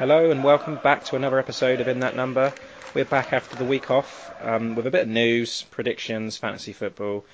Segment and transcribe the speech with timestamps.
[0.00, 2.54] Hello and welcome back to another episode of In That Number.
[2.94, 7.26] We're back after the week off um, with a bit of news, predictions, fantasy football,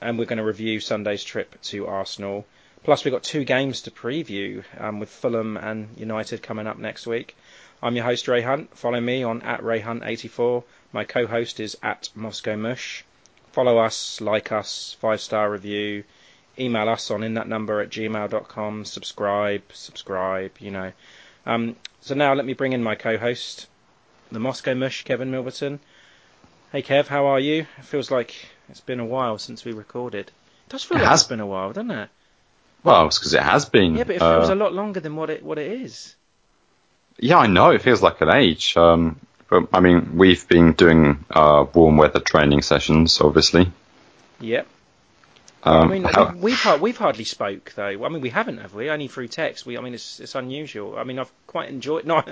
[0.00, 2.44] and we're going to review Sunday's trip to Arsenal.
[2.82, 7.06] Plus, we've got two games to preview um, with Fulham and United coming up next
[7.06, 7.36] week.
[7.80, 8.76] I'm your host, Ray Hunt.
[8.76, 10.64] Follow me on at RayHunt84.
[10.92, 13.04] My co host is at Moscow Mush.
[13.52, 16.02] Follow us, like us, five star review.
[16.58, 18.86] Email us on in that number at gmail.com.
[18.86, 20.90] Subscribe, subscribe, you know.
[21.48, 23.66] Um, so now let me bring in my co-host,
[24.30, 25.78] the Moscow Mush, Kevin Milverton.
[26.72, 27.66] Hey Kev, how are you?
[27.78, 28.34] It feels like
[28.68, 30.26] it's been a while since we recorded.
[30.28, 32.10] It does feel It like has- it's been a while, doesn't it?
[32.84, 33.96] Well, it's because it has been.
[33.96, 36.14] Yeah, but it uh, feels a lot longer than what it what it is.
[37.18, 37.70] Yeah, I know.
[37.70, 38.76] It feels like an age.
[38.76, 43.72] Um, but I mean, we've been doing uh, warm weather training sessions, obviously.
[44.40, 44.68] Yep.
[45.64, 48.04] Um, I mean, how- we, we've we've hardly spoke though.
[48.04, 48.90] I mean, we haven't, have we?
[48.90, 49.66] Only through text.
[49.66, 50.96] We, I mean, it's it's unusual.
[50.98, 52.04] I mean, I've quite enjoyed.
[52.06, 52.22] No,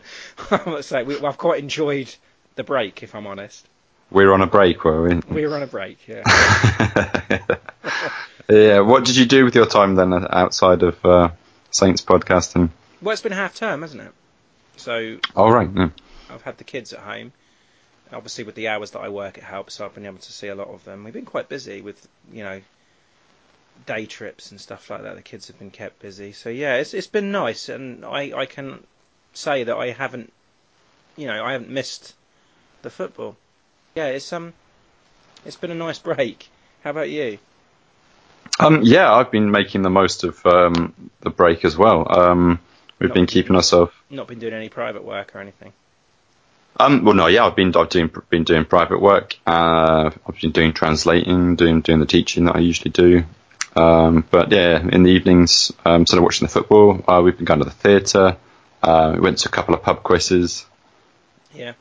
[0.51, 2.15] I must say, we, I've quite enjoyed
[2.55, 3.03] the break.
[3.03, 3.67] If I'm honest,
[4.11, 5.17] we're on a break, were we?
[5.29, 6.07] we were on a break.
[6.07, 6.23] Yeah.
[8.49, 8.81] yeah.
[8.81, 11.31] What did you do with your time then, outside of uh,
[11.71, 12.71] Saints podcasting?
[13.03, 14.13] well, it's been half term, hasn't it?
[14.77, 15.69] So All right.
[15.75, 15.89] Yeah.
[16.31, 17.33] I've had the kids at home.
[18.13, 19.75] Obviously, with the hours that I work, it helps.
[19.75, 21.03] So I've been able to see a lot of them.
[21.03, 22.61] We've been quite busy with, you know,
[23.85, 25.17] day trips and stuff like that.
[25.17, 26.33] The kids have been kept busy.
[26.33, 28.83] So yeah, it's it's been nice, and I I can
[29.35, 30.33] say that I haven't,
[31.17, 32.15] you know, I haven't missed
[32.83, 33.37] the football.
[33.95, 34.53] Yeah, it's um,
[35.45, 36.49] it's been a nice break.
[36.83, 37.39] How about you?
[38.59, 42.07] Um, yeah, I've been making the most of um, the break as well.
[42.09, 42.61] Um,
[42.99, 43.93] we've Not- been keeping ourselves.
[44.09, 45.73] Not been doing any private work or anything.
[46.79, 49.35] Um, well, no, yeah, I've been I've doing been doing private work.
[49.47, 53.25] Uh, I've been doing translating, doing doing the teaching that I usually do.
[53.77, 57.45] Um, but yeah, in the evenings, um, instead of watching the football, uh, we've been
[57.45, 58.39] going to the theatre.
[58.83, 60.65] Uh, we went to a couple of pub quizzes.
[61.55, 61.75] Yeah.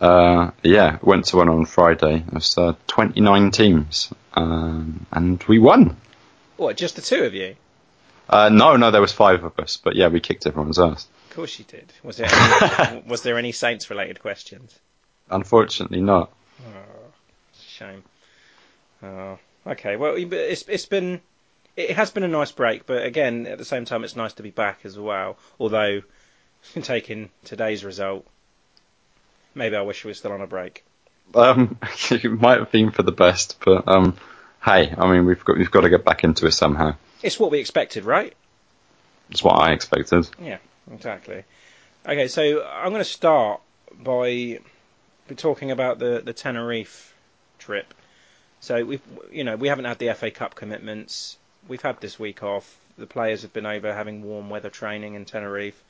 [0.00, 2.24] Uh, yeah, went to one on Friday.
[2.26, 5.96] It was uh, 29 teams, um, and we won.
[6.56, 6.76] What?
[6.76, 7.56] Just the two of you?
[8.28, 11.06] Uh, no, no, there was five of us, but yeah, we kicked everyone's ass.
[11.28, 11.92] Of course you did.
[12.02, 14.78] Was there any, was there any Saints related questions?
[15.30, 16.30] Unfortunately, not.
[16.60, 17.12] Oh,
[17.58, 18.02] shame.
[19.02, 19.96] Oh, okay.
[19.96, 21.20] Well, it's it's been
[21.80, 24.42] it has been a nice break, but again, at the same time, it's nice to
[24.42, 25.36] be back as well.
[25.58, 26.02] Although,
[26.82, 28.26] taking today's result,
[29.54, 30.84] maybe I wish we were still on a break.
[31.34, 31.78] Um,
[32.10, 34.16] it might have been for the best, but um,
[34.64, 36.94] hey, I mean, we've got we've got to get back into it somehow.
[37.22, 38.34] It's what we expected, right?
[39.30, 40.28] It's what I expected.
[40.42, 40.58] Yeah,
[40.92, 41.44] exactly.
[42.06, 43.60] Okay, so I'm going to start
[44.02, 44.60] by
[45.36, 47.14] talking about the the Tenerife
[47.58, 47.94] trip.
[48.60, 51.36] So we've you know we haven't had the FA Cup commitments.
[51.68, 52.76] We've had this week off.
[52.98, 55.80] The players have been over having warm weather training in Tenerife.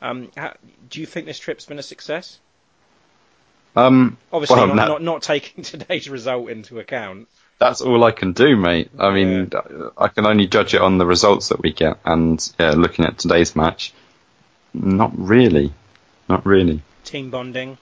[0.00, 0.54] Um, how,
[0.90, 2.38] do you think this trip's been a success?
[3.74, 7.28] Um, Obviously, well, not, no- not not taking today's result into account.
[7.58, 8.90] that's all I can do, mate.
[8.98, 9.50] I mean,
[9.98, 13.18] I can only judge it on the results that we get, and yeah, looking at
[13.18, 13.92] today's match,
[14.72, 15.72] not really,
[16.28, 16.82] not really.
[17.04, 17.76] Team bonding.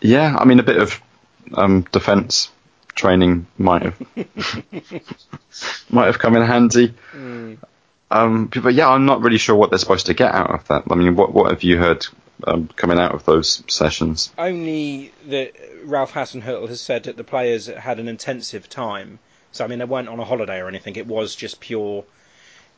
[0.00, 1.00] Yeah, I mean, a bit of
[1.54, 2.50] um, defence
[2.94, 4.00] training might have
[5.90, 6.94] might have come in handy.
[8.10, 10.84] Um, but yeah, I'm not really sure what they're supposed to get out of that.
[10.90, 12.06] I mean, what what have you heard
[12.46, 14.32] um, coming out of those sessions?
[14.38, 15.52] only that
[15.84, 19.18] Ralph Hasenhüttl has said that the players had an intensive time.
[19.52, 20.96] So I mean, they weren't on a holiday or anything.
[20.96, 22.04] It was just pure.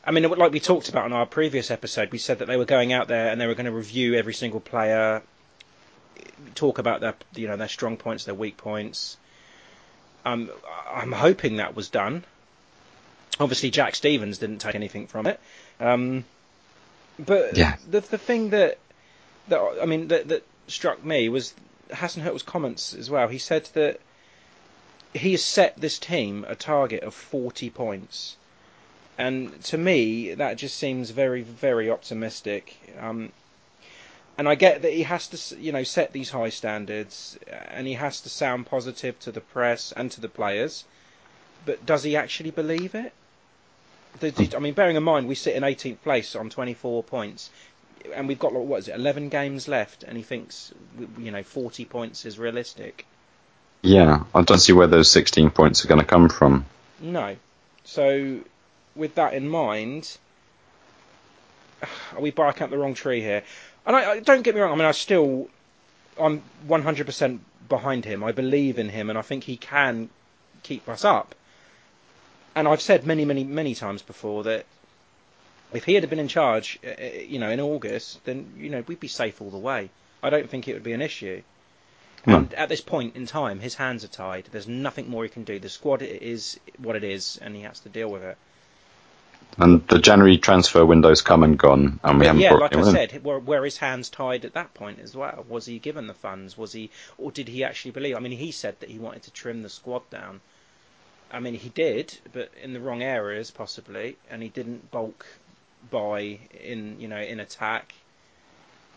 [0.05, 2.65] I mean, like we talked about in our previous episode, we said that they were
[2.65, 5.21] going out there and they were going to review every single player,
[6.55, 9.17] talk about their you know their strong points, their weak points.
[10.27, 10.49] Um,
[10.93, 12.23] I'm hoping that was done.
[13.39, 15.39] Obviously, Jack Stephens didn't take anything from it.
[15.79, 16.25] Um,
[17.19, 17.77] but Yeah.
[17.89, 18.77] the the thing that
[19.47, 21.53] that I mean that that struck me was
[21.89, 23.27] Hasenhüttl's comments as well.
[23.27, 23.99] He said that
[25.13, 28.35] he has set this team a target of 40 points,
[29.17, 32.75] and to me that just seems very very optimistic.
[32.99, 33.31] Um,
[34.37, 37.87] and I get that he has to, you know, set these high standards, uh, and
[37.87, 40.85] he has to sound positive to the press and to the players.
[41.65, 43.13] But does he actually believe it?
[44.21, 47.49] I mean, bearing in mind we sit in 18th place on 24 points,
[48.13, 50.73] and we've got like, what is it, 11 games left, and he thinks,
[51.17, 53.05] you know, 40 points is realistic.
[53.81, 56.65] Yeah, I don't see where those 16 points are going to come from.
[56.99, 57.35] No.
[57.83, 58.39] So,
[58.95, 60.17] with that in mind,
[62.15, 63.43] are we barking up the wrong tree here?
[63.87, 64.73] And I, I don't get me wrong.
[64.73, 65.49] I mean, I still,
[66.19, 67.39] I'm 100%
[67.69, 68.23] behind him.
[68.23, 70.09] I believe in him, and I think he can
[70.61, 71.33] keep us up.
[72.53, 74.65] And I've said many, many, many times before that
[75.73, 78.83] if he had been in charge, uh, uh, you know, in August, then you know
[78.87, 79.89] we'd be safe all the way.
[80.23, 81.41] I don't think it would be an issue.
[82.25, 82.37] No.
[82.37, 84.49] And at this point in time, his hands are tied.
[84.51, 85.59] There's nothing more he can do.
[85.59, 88.37] The squad is what it is, and he has to deal with it.
[89.59, 92.85] And the January transfer window's come and gone, and we haven't yeah, like I in.
[92.85, 95.45] said, were, were his hands tied at that point as well?
[95.49, 96.55] Was he given the funds?
[96.55, 98.15] Was he, or did he actually believe?
[98.15, 100.41] I mean, he said that he wanted to trim the squad down.
[101.31, 105.25] I mean, he did, but in the wrong areas possibly, and he didn't bulk
[105.89, 107.93] buy in, you know, in attack.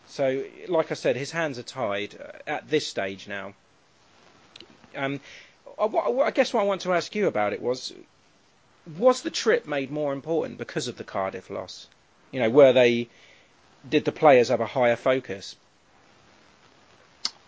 [0.08, 3.54] So, like I said, his hands are tied uh, at this stage now.
[4.94, 5.20] Um,
[5.80, 7.92] I, I guess what I want to ask you about it was,
[8.98, 11.86] was the trip made more important because of the Cardiff loss?
[12.30, 13.08] You know, were they
[13.88, 15.56] did the players have a higher focus?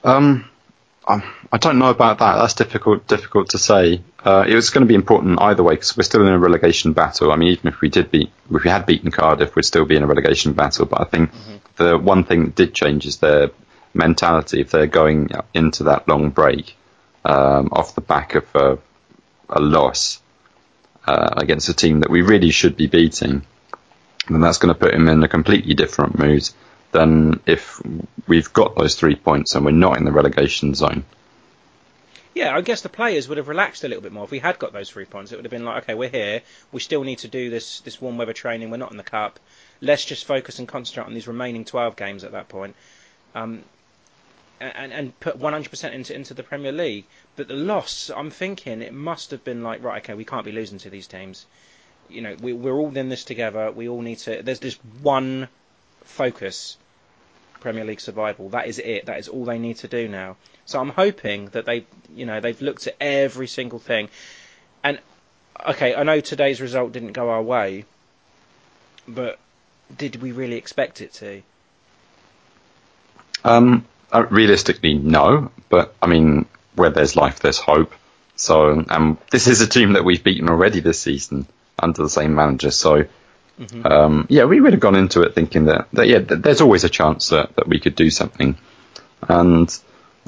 [0.05, 0.49] Um,
[1.07, 2.37] I, don't know about that.
[2.37, 4.03] That's difficult difficult to say.
[4.25, 6.93] Uh, it was going to be important either way because we're still in a relegation
[6.93, 7.33] battle.
[7.33, 9.97] I mean, even if we did beat, if we had beaten Cardiff, we'd still be
[9.97, 10.87] in a relegation battle.
[10.87, 11.31] But I think
[11.77, 13.51] the one thing that did change is their
[13.95, 14.61] mentality.
[14.61, 16.77] If they're going into that long break
[17.25, 18.79] um, off the back of a,
[19.49, 20.21] a loss
[21.13, 23.43] uh, against a team that we really should be beating,
[24.31, 26.49] then that's going to put him in a completely different mood
[26.93, 27.83] than if
[28.27, 31.05] we've got those three points and we're not in the relegation zone.
[32.35, 34.59] Yeah, I guess the players would have relaxed a little bit more if we had
[34.59, 35.33] got those three points.
[35.33, 36.41] It would have been like, okay, we're here.
[36.73, 38.71] We still need to do this this warm weather training.
[38.71, 39.39] We're not in the cup.
[39.83, 42.75] Let's just focus and concentrate on these remaining 12 games at that point,
[43.35, 43.63] um,
[44.61, 47.05] and and put 100% into into the Premier League.
[47.37, 50.53] But the loss, I'm thinking it must have been like, right, okay, we can't be
[50.53, 51.47] losing to these teams.
[52.11, 53.71] You know, we, we're all in this together.
[53.71, 54.43] We all need to.
[54.43, 55.49] There's this one
[56.05, 56.77] focus
[57.61, 58.51] Premier League survival.
[58.51, 59.07] That is it.
[59.07, 60.37] That is all they need to do now.
[60.67, 64.09] So I'm hoping that they, you know, they've looked at every single thing.
[64.85, 64.99] And
[65.67, 67.85] okay, I know today's result didn't go our way,
[69.09, 69.39] but
[69.97, 71.43] did we really expect it to?
[73.45, 75.51] Um, uh, realistically, no.
[75.69, 77.93] But I mean, where there's life, there's hope.
[78.37, 81.47] So, um, this is a team that we've beaten already this season
[81.79, 82.71] under the same manager.
[82.71, 83.05] So,
[83.85, 86.85] um, yeah, we would have gone into it thinking that, that yeah, th- there's always
[86.85, 88.57] a chance that, that we could do something.
[89.29, 89.73] And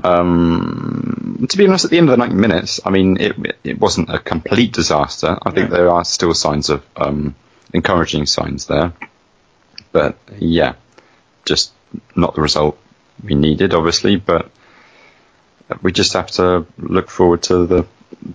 [0.02, 3.80] um, to be honest, at the end of the 90 minutes, I mean, it, it
[3.80, 5.38] wasn't a complete disaster.
[5.42, 5.76] I think No.
[5.76, 7.34] there are still signs of um,
[7.72, 8.92] encouraging signs there.
[9.92, 10.74] But yeah,
[11.44, 11.72] just
[12.14, 12.78] not the result
[13.22, 14.16] we needed, obviously.
[14.16, 14.50] But
[15.82, 17.86] we just have to look forward to the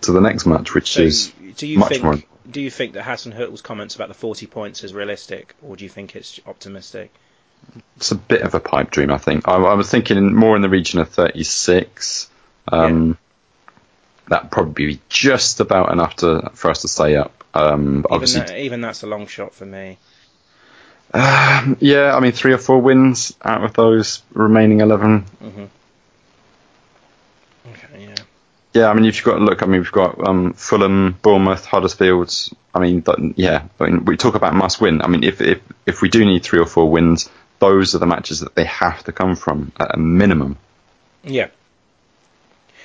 [0.01, 2.17] to the next match, which So, is do you much think more.
[2.49, 5.89] do you think that Hasenhüttl's comments about the 40 points is realistic, or do you
[5.89, 7.11] think it's optimistic?
[7.97, 9.47] It's a bit of a pipe dream, I think.
[9.47, 12.29] I, I was thinking more in the region of 36.
[12.69, 13.17] Um,
[14.29, 17.43] That'd probably be just about enough to for us to stay up.
[17.53, 19.97] Um, but Even, obviously, that, even that's a long shot for me.
[21.13, 25.21] Um, yeah, I mean, three or four wins out of those remaining 11.
[25.21, 25.69] hmm Okay,
[28.73, 28.89] yeah.
[28.89, 29.63] I mean, if you've got to look.
[29.63, 32.33] I mean, we've got um, Fulham, Bournemouth, Huddersfield.
[32.73, 33.03] I mean,
[33.35, 33.67] yeah.
[33.79, 35.01] I mean, we talk about must win.
[35.01, 37.29] I mean, if if if we do need three or four wins,
[37.59, 40.57] those are the matches that they have to come from at a minimum.
[41.23, 41.47] Yeah.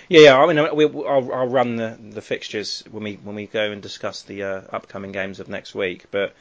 [0.09, 0.39] Yeah, yeah.
[0.39, 3.81] I mean, we, I'll, I'll run the, the fixtures when we when we go and
[3.81, 6.07] discuss the uh, upcoming games of next week.
[6.11, 6.35] But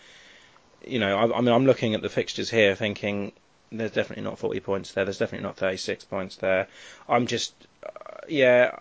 [0.85, 3.31] you know, I, I mean, I'm looking at the fixtures here, thinking
[3.71, 5.05] there's definitely not 40 points there.
[5.05, 6.67] There's definitely not 36 points there.
[7.09, 7.53] I'm just,
[7.83, 8.77] uh, yeah,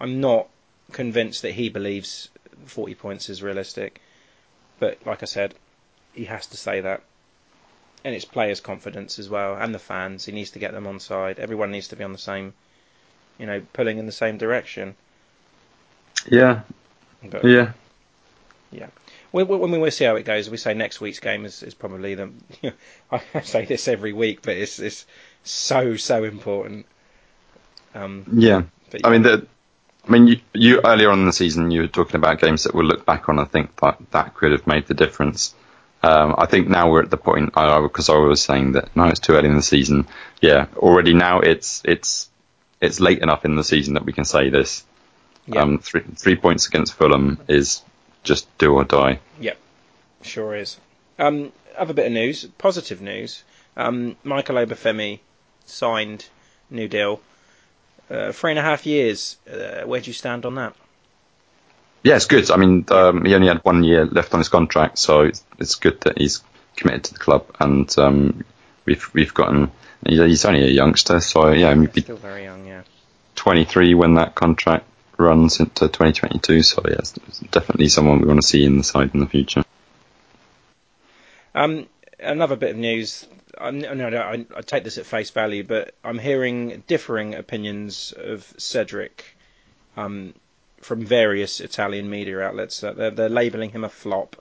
[0.00, 0.48] I'm not
[0.92, 2.28] convinced that he believes
[2.66, 4.00] 40 points is realistic.
[4.78, 5.54] But like I said,
[6.14, 7.02] he has to say that.
[8.04, 10.24] And it's players' confidence as well, and the fans.
[10.26, 11.38] He needs to get them on side.
[11.40, 12.54] Everyone needs to be on the same,
[13.38, 14.96] you know, pulling in the same direction.
[16.30, 16.60] Yeah,
[17.22, 17.44] But
[18.70, 18.88] yeah.
[19.32, 21.74] we, we, when we see how it goes, we say next week's game is, is
[21.74, 22.30] probably the.
[23.12, 25.06] I say this every week, but it's it's
[25.44, 26.86] so so important.
[27.94, 29.46] Um, Yeah, but I mean, the,
[30.06, 32.74] I mean, you, you earlier on in the season, you were talking about games that
[32.74, 33.38] we'll look back on.
[33.38, 35.54] I think that that could have made the difference.
[36.02, 39.18] Um, I think now we're at the point because I, was saying that no, it's
[39.18, 40.06] too early in the season.
[40.40, 42.28] Yeah, already now it's it's
[42.80, 44.84] it's late enough in the season that we can say this.
[45.46, 45.62] Yeah.
[45.62, 47.82] Um, three three points against Fulham is
[48.22, 49.18] just do or die.
[50.22, 50.76] Sure is.
[51.18, 53.42] Um, other bit of news, positive news.
[53.76, 55.20] Um, Michael Obafemi
[55.64, 56.26] signed
[56.70, 57.20] new deal.
[58.08, 59.36] Uh, three and a half years.
[59.50, 60.74] Uh, where do you stand on that?
[62.04, 62.50] Yeah, it's good.
[62.52, 65.74] I mean, um, he only had one year left on his contract, so it's, it's
[65.74, 66.40] good that he's
[66.76, 68.44] committed to the club, and um,
[68.84, 69.72] we've we've gotten.
[70.06, 72.82] He's only a youngster, so yeah, be Still very young, yeah.
[73.34, 74.84] 23 when that contract
[75.16, 76.62] runs into 2022.
[76.62, 77.12] So yeah, it's
[77.50, 79.64] definitely someone we want to see in the side in the future.
[81.56, 81.86] Um,
[82.18, 83.26] another bit of news.
[83.58, 88.12] I, no, no, I, I take this at face value, but I'm hearing differing opinions
[88.16, 89.36] of Cedric
[89.96, 90.34] um,
[90.80, 92.80] from various Italian media outlets.
[92.80, 94.36] They're, they're labelling him a flop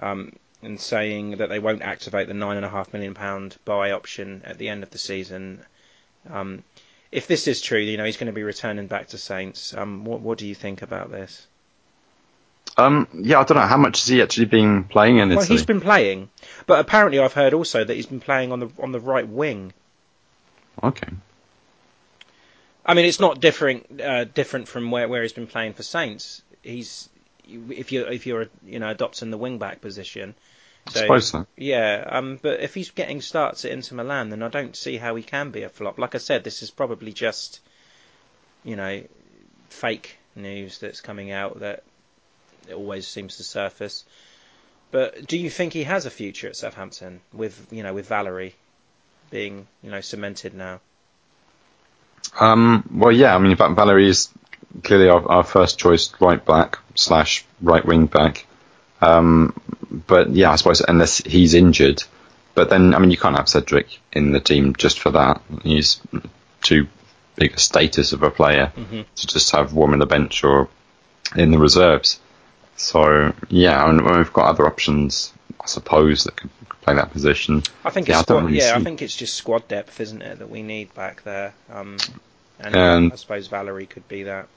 [0.00, 0.32] um,
[0.62, 4.42] and saying that they won't activate the nine and a half million pound buy option
[4.44, 5.64] at the end of the season.
[6.28, 6.62] Um,
[7.10, 9.74] if this is true, you know he's going to be returning back to Saints.
[9.74, 11.46] Um, what, what do you think about this?
[12.76, 15.66] Um, yeah, I don't know how much has he actually been playing in Well, he's
[15.66, 16.30] been playing,
[16.66, 19.72] but apparently I've heard also that he's been playing on the on the right wing.
[20.82, 21.08] Okay.
[22.86, 26.42] I mean, it's not different uh, different from where, where he's been playing for Saints.
[26.62, 27.08] He's
[27.46, 30.34] if you if you're you know adopting the wing back position.
[30.86, 31.46] I suppose so.
[31.56, 35.14] Yeah, um, but if he's getting starts at Inter Milan, then I don't see how
[35.14, 35.98] he can be a flop.
[35.98, 37.60] Like I said, this is probably just
[38.64, 39.02] you know
[39.68, 41.84] fake news that's coming out that
[42.68, 44.04] it always seems to surface.
[44.90, 48.54] But do you think he has a future at Southampton with you know with Valery
[49.30, 50.80] being you know cemented now?
[52.38, 54.28] Um, well, yeah, I mean, Va- Valery is
[54.84, 58.46] clearly our, our first choice right back slash right wing back.
[59.00, 59.58] Um,
[60.06, 62.02] but yeah, I suppose unless he's injured.
[62.54, 65.40] But then, I mean, you can't have Cedric in the team just for that.
[65.62, 66.00] He's
[66.62, 66.88] too
[67.36, 69.00] big a status of a player Mm-hmm.
[69.14, 70.68] to just have warm in the bench or
[71.36, 72.20] in the reserves.
[72.80, 77.62] So yeah, and we've got other options, I suppose, that could play that position.
[77.84, 80.22] I think Yeah, it's I squad, really yeah, I think it's just squad depth, isn't
[80.22, 81.52] it, that we need back there.
[81.70, 81.98] Um,
[82.58, 84.48] and And- I suppose Valery could be that.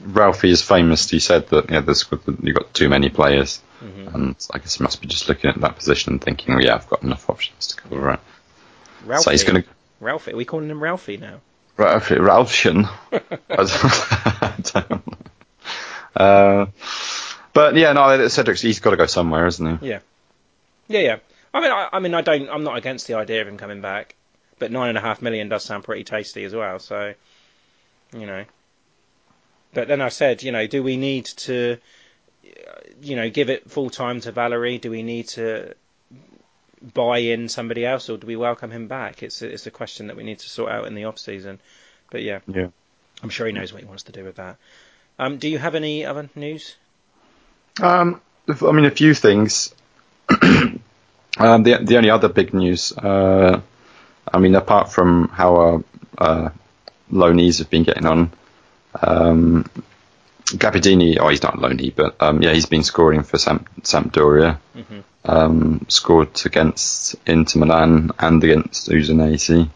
[0.00, 1.08] Ralphie is famous.
[1.08, 2.04] He said that yeah, there's
[2.42, 4.14] you've got too many players, Mhm.
[4.14, 6.74] and I guess he must be just looking at that position and thinking, well, yeah,
[6.74, 8.20] I've got enough options to cover it.
[9.04, 9.22] Ralphie.
[9.22, 9.68] So he's going to
[10.00, 10.32] Ralphie.
[10.32, 11.40] Are we calling him Ralphie now?
[11.76, 12.88] Ralphie Ralphian.
[13.50, 15.18] I don't-
[16.16, 16.66] uh,
[17.56, 19.88] but yeah, no, Cedric's he's got to go somewhere, isn't he?
[19.88, 20.00] Yeah.
[20.88, 21.16] Yeah, yeah.
[21.52, 22.48] I mean, I, I mean, I don't.
[22.48, 24.14] I'm not against the idea of him coming back,
[24.58, 26.78] but nine and a half million does sound pretty tasty as well.
[26.78, 27.14] So,
[28.12, 28.44] you know.
[29.74, 31.78] But then I said, you know, do we need to,
[33.02, 34.78] you know, give it full time to Valery?
[34.78, 35.74] Do we need to
[36.94, 39.22] buy in somebody else, or do we welcome him back?
[39.22, 41.58] It's a, it's a question that we need to sort out in the off season.
[42.10, 42.68] But yeah, Yeah.
[43.22, 44.56] I'm sure he knows what he wants to do with that.
[45.18, 46.76] Um, do you have any other news?
[47.80, 49.74] Um, I mean, a few things.
[50.42, 50.80] um,
[51.62, 53.60] the the only other big news, uh,
[54.32, 55.84] I mean, apart from how our
[56.18, 56.48] uh,
[57.12, 58.32] loanees have been getting on,
[59.02, 59.68] um,
[61.18, 64.58] oh, he's not loanee, but um, yeah, he's been scoring for Samp- Sampdoria.
[64.76, 65.02] Mhm.
[65.24, 69.68] Um, scored against Inter Milan and against Udinese.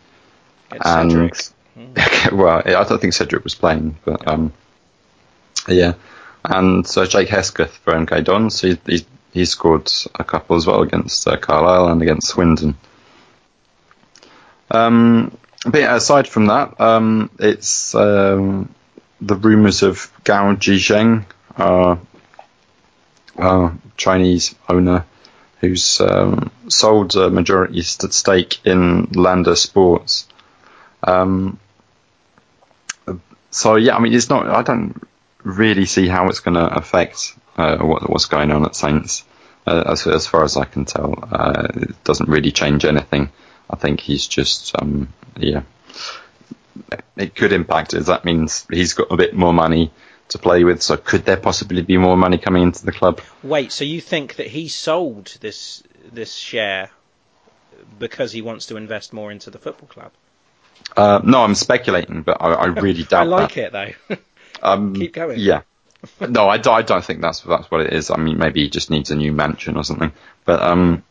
[0.71, 2.33] It's And Cedric.
[2.33, 4.53] well, I don't think Cedric was playing, but um,
[5.67, 5.95] yeah.
[6.45, 10.83] And so Jake Hesketh for MK Dons, he, he he scored a couple as well
[10.83, 12.77] against uh, Carlisle and against Swindon.
[14.71, 18.75] Um, but aside from that, um, it's um,
[19.21, 21.25] the rumours of Gao Jizheng,
[21.57, 21.97] uh,
[23.39, 25.05] uh, Chinese owner,
[25.61, 30.27] who's um, sold a majority st- stake in Lander Sports.
[31.05, 31.59] Um,
[33.51, 34.47] so yeah, I mean, it's not.
[34.47, 35.01] I don't
[35.43, 39.25] really see how it's going to affect uh, what, what's going on at Saints.
[39.67, 43.31] Uh, as, as far as I can tell, uh, it doesn't really change anything.
[43.69, 45.63] I think he's just, um, yeah,
[47.17, 48.07] it could impact it.
[48.07, 49.93] That means he's got a bit more money
[50.31, 50.83] to play with.
[50.83, 53.21] So could there possibly be more money coming into the club?
[53.43, 55.83] Wait, so you think that he sold this
[56.13, 56.91] this share
[57.99, 60.13] because he wants to invest more into the football club?
[60.97, 63.75] Uh, no, I'm speculating, but I, I really doubt I like that.
[63.75, 64.17] it though.
[64.63, 65.39] Um, Keep going.
[65.39, 65.63] Yeah.
[66.21, 68.11] no, I, don't- I don't think that's that's what it is.
[68.11, 70.13] I mean, maybe he just needs a new mansion or something.
[70.45, 71.03] But um,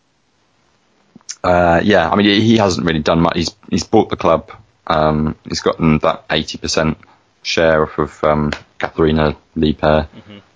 [1.43, 3.35] uh, yeah, I mean, he, hasn't really done much.
[3.35, 4.51] He's he's bought the club.
[4.87, 6.97] Um, he's gotten that eighty percent
[7.43, 10.07] share of um, Katharina Liebherr,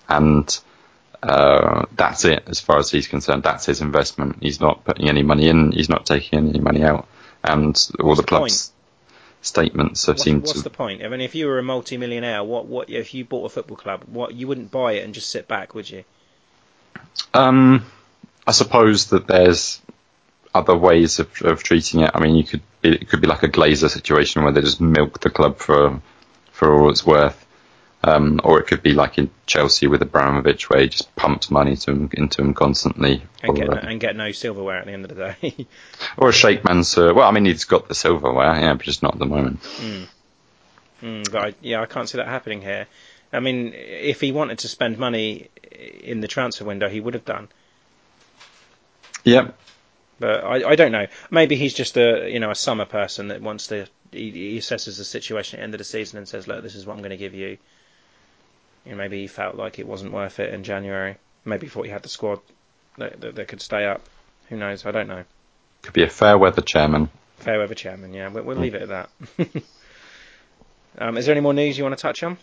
[0.08, 0.60] and
[1.22, 3.42] uh, that's it as far as he's concerned.
[3.44, 4.38] That's his investment.
[4.42, 5.72] He's not putting any money in.
[5.72, 7.06] He's not taking any money out.
[7.42, 8.72] And all What's the club's
[9.46, 11.02] statements have What's, seemed what's to the point?
[11.02, 14.04] I mean, if you were a multi-millionaire, what what if you bought a football club?
[14.06, 16.04] What you wouldn't buy it and just sit back, would you?
[17.32, 17.84] Um,
[18.46, 19.80] I suppose that there's
[20.54, 22.10] other ways of, of treating it.
[22.14, 24.80] I mean, you could be, it could be like a Glazer situation where they just
[24.80, 26.00] milk the club for
[26.52, 27.43] for all it's worth,
[28.06, 31.74] um, or it could be like in Chelsea with Abramovich, where he just pumps money
[31.74, 33.22] to him, into him constantly.
[33.42, 35.66] And get no, and get no silverware at the end of the day.
[36.18, 37.14] or a Sheikh Mansour.
[37.14, 39.60] Well, I mean, he's got the silverware, yeah, but just not at the moment.
[41.02, 42.86] Mm, but I, yeah, I can't see that happening here.
[43.32, 45.48] I mean, if he wanted to spend money
[46.02, 47.48] in the transfer window, he would have done.
[49.24, 49.58] Yep.
[50.20, 51.06] But I, I don't know.
[51.30, 53.86] Maybe he's just a you know a summer person that wants to.
[54.12, 56.74] He, he assesses the situation at the end of the season and says, "Look, this
[56.74, 57.58] is what I'm going to give you."
[58.84, 61.16] You know, maybe he felt like it wasn't worth it in January.
[61.44, 62.40] Maybe he thought he had the squad
[62.98, 64.02] that, that, that could stay up.
[64.48, 64.84] Who knows?
[64.84, 65.24] I don't know.
[65.82, 67.08] Could be a fair weather chairman.
[67.38, 68.12] Fair weather chairman.
[68.14, 69.10] Yeah, we'll, we'll leave it at that.
[70.98, 72.38] um, is there any more news you want to touch on?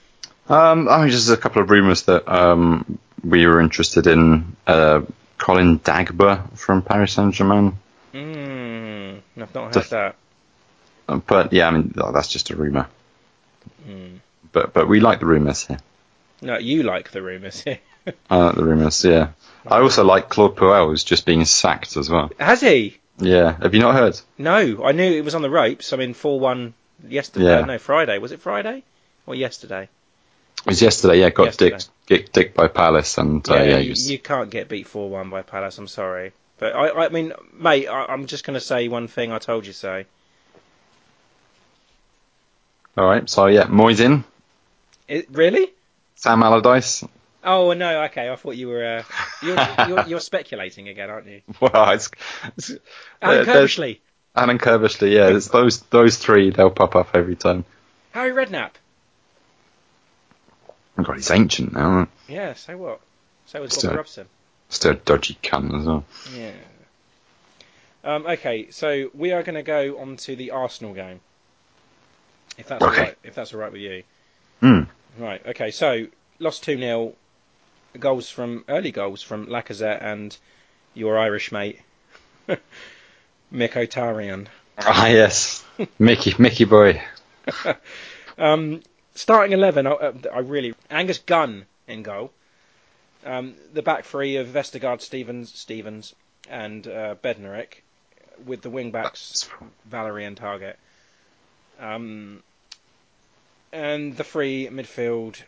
[0.49, 5.01] Um, I mean, just a couple of rumours that um, we were interested in uh,
[5.37, 7.77] Colin Dagba from Paris Saint Germain.
[8.11, 10.15] Hmm, I've not heard that.
[11.27, 12.87] But yeah, I mean that's just a rumour.
[13.85, 14.17] Hmm.
[14.51, 15.79] But but we like the rumours here.
[16.41, 17.63] No, you like the rumours.
[18.29, 19.03] I like the rumours.
[19.05, 19.29] Yeah.
[19.65, 22.31] I also like Claude Puel's just being sacked as well.
[22.39, 22.97] Has he?
[23.19, 23.55] Yeah.
[23.61, 24.19] Have you not heard?
[24.37, 25.93] No, I knew it was on the ropes.
[25.93, 26.73] I mean, four one
[27.07, 27.45] yesterday.
[27.45, 27.61] Yeah.
[27.65, 28.17] No, Friday.
[28.17, 28.83] Was it Friday
[29.27, 29.83] or yesterday?
[29.83, 31.19] It was yesterday.
[31.19, 31.77] Yeah, got Yesterday.
[32.07, 35.41] dicked, dicked, by Palace, and uh, yeah, you, you can't get beat four one by
[35.41, 35.77] Palace.
[35.79, 39.31] I'm sorry, but I, I mean, mate, I, I'm just going to say one thing.
[39.31, 40.03] I told you so.
[42.97, 43.27] all right.
[43.29, 44.23] So yeah, Moisin,
[45.07, 45.71] It, really?
[46.21, 47.03] Sam Allardyce.
[47.43, 48.29] Oh no, okay.
[48.29, 49.03] I thought you were uh,
[49.41, 51.41] you're, you're, you're speculating again, aren't you?
[51.59, 52.11] Well, it's,
[52.57, 52.71] it's
[53.19, 53.99] Alan there- Curbishley,
[54.35, 55.11] Alan Curbishley.
[55.13, 56.51] Yeah, it's those those three.
[56.51, 57.65] They'll pop up every time.
[58.11, 58.71] Harry Redknapp.
[61.01, 62.07] God, he's ancient now.
[62.27, 62.53] Yeah.
[62.53, 63.01] So what?
[63.47, 64.27] So was Bobby Robson.
[64.69, 66.05] Still a dodgy cunt as well.
[66.35, 66.51] Yeah.
[68.03, 71.19] Um, okay, so we are going to go on to the Arsenal game.
[72.57, 72.97] If that's Okay.
[72.97, 74.03] all right, if that's all right with you.
[74.59, 74.81] Hmm.
[75.17, 75.45] Right.
[75.45, 75.71] Okay.
[75.71, 76.07] So
[76.39, 77.15] lost two 0
[77.99, 80.35] Goals from early goals from Lacazette and
[80.93, 81.79] your Irish mate,
[82.47, 84.47] Mick Otarian.
[84.77, 85.63] Ah yes,
[85.99, 87.01] Mickey, Mickey boy.
[88.37, 88.81] Um,
[89.13, 92.31] starting eleven, I, uh, I really Angus Gunn in goal.
[93.23, 96.15] Um, the back three of Vestergaard, Stephens, Stephens,
[96.49, 97.81] and uh, Bednarek,
[98.43, 99.47] with the wing backs
[99.85, 100.75] Valery and Targett.
[101.79, 102.41] Um,
[103.71, 105.41] and the three midfield,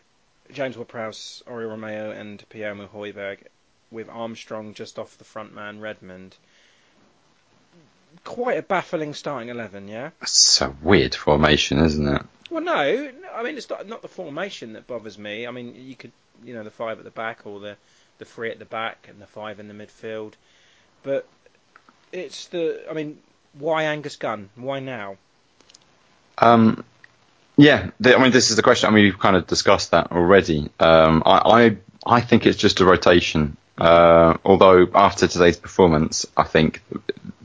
[0.52, 3.38] James Ward-Prowse, Oriol Romeu, and Pierre Højbjerg,
[3.90, 6.36] with Armstrong just off the front man, Redmond.
[8.22, 10.10] Quite a baffling starting eleven, yeah.
[10.22, 12.22] It's a weird formation, isn't it?
[12.50, 15.46] Well, no, no, I mean it's not, not the formation that bothers me.
[15.46, 16.12] I mean you could,
[16.44, 17.76] you know, the five at the back or the
[18.18, 20.34] the three at the back and the five in the midfield,
[21.02, 21.26] but
[22.12, 22.84] it's the.
[22.88, 23.18] I mean,
[23.58, 24.48] why Angus Gunn?
[24.54, 25.16] Why now?
[26.38, 26.84] Um,
[27.56, 28.88] yeah, the, I mean, this is the question.
[28.88, 30.70] I mean, we've kind of discussed that already.
[30.80, 33.56] Um, I, I, I think it's just a rotation.
[33.78, 36.82] Uh, although after today's performance, I think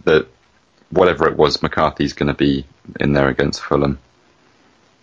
[0.05, 0.27] that
[0.89, 2.65] whatever it was, McCarthy's going to be
[2.99, 3.99] in there against Fulham.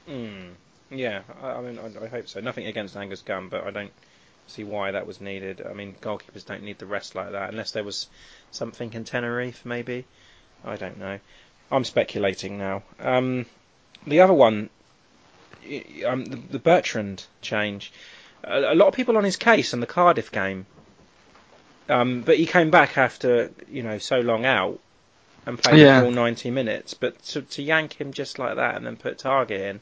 [0.08, 0.46] Hmm.
[0.90, 2.40] Yeah, I, I mean I, I hope so.
[2.40, 3.92] Nothing against Angus Gunn, but I don't
[4.46, 5.62] see why that was needed.
[5.68, 8.06] I mean goalkeepers don't need the rest like that unless there was
[8.52, 10.04] something in Tenerife, maybe.
[10.64, 11.18] I don't know.
[11.70, 12.84] I'm speculating now.
[13.00, 13.46] Um,
[14.06, 14.70] the other one,
[16.06, 17.92] um, the, the Bertrand change.
[18.44, 20.66] A, a lot of people on his case in the Cardiff game,
[21.88, 24.78] um, but he came back after you know so long out
[25.46, 26.00] and played Yeah.
[26.00, 26.94] full 90 minutes.
[26.94, 29.80] But to, to yank him just like that and then put Targett in,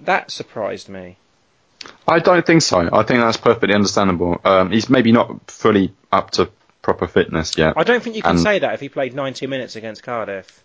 [0.00, 1.16] that surprised me.
[2.08, 2.78] I don't think so.
[2.92, 4.40] I think that's perfectly understandable.
[4.44, 6.50] Um, he's maybe not fully up to
[6.82, 7.74] proper fitness yet.
[7.76, 10.63] I don't think you can And- say that if he played 90 minutes against Cardiff.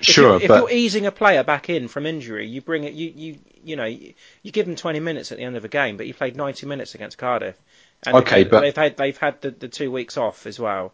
[0.00, 2.92] If sure, if but you're easing a player back in from injury, you bring it.
[2.94, 5.68] You you you know you, you give them 20 minutes at the end of a
[5.68, 7.56] game, but you played 90 minutes against Cardiff.
[8.04, 10.92] And Okay, they- but- they've had they've had the, the two weeks off as well,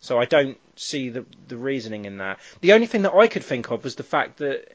[0.00, 2.38] so I don't see the the reasoning in that.
[2.60, 4.72] The only thing that I could think of was the fact that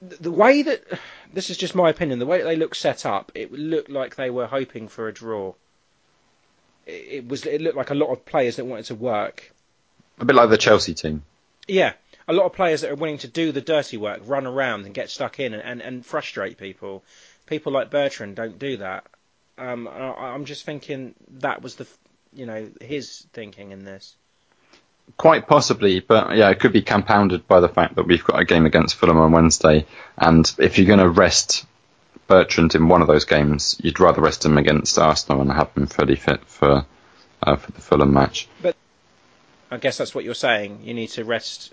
[0.00, 0.84] the the way that
[1.32, 2.20] this is just my opinion.
[2.20, 5.12] The way that they look set up, it looked like they were hoping for a
[5.12, 5.54] draw.
[6.86, 9.52] It, it was it looked like a lot of players that wanted to work.
[10.20, 11.24] a bit like the Chelsea team.
[11.66, 11.92] Yeah,
[12.28, 14.94] a lot of players that are willing to do the dirty work, run around and
[14.94, 17.02] get stuck in and, and, and frustrate people.
[17.46, 19.06] People like Bertrand don't do that.
[19.56, 21.86] Um, I, I'm just thinking that was the,
[22.34, 24.14] you know, his thinking in this.
[25.16, 28.44] Quite possibly, but yeah, it could be compounded by the fact that we've got a
[28.44, 29.86] game against Fulham on Wednesday,
[30.18, 31.64] and if you're going to rest
[32.26, 35.86] Bertrand in one of those games, you'd rather rest him against Arsenal and have him
[35.86, 36.84] fully fit for
[37.42, 38.48] uh, for the Fulham match.
[38.60, 38.76] But
[39.70, 40.80] I guess that's what you're saying.
[40.82, 41.72] You need to rest,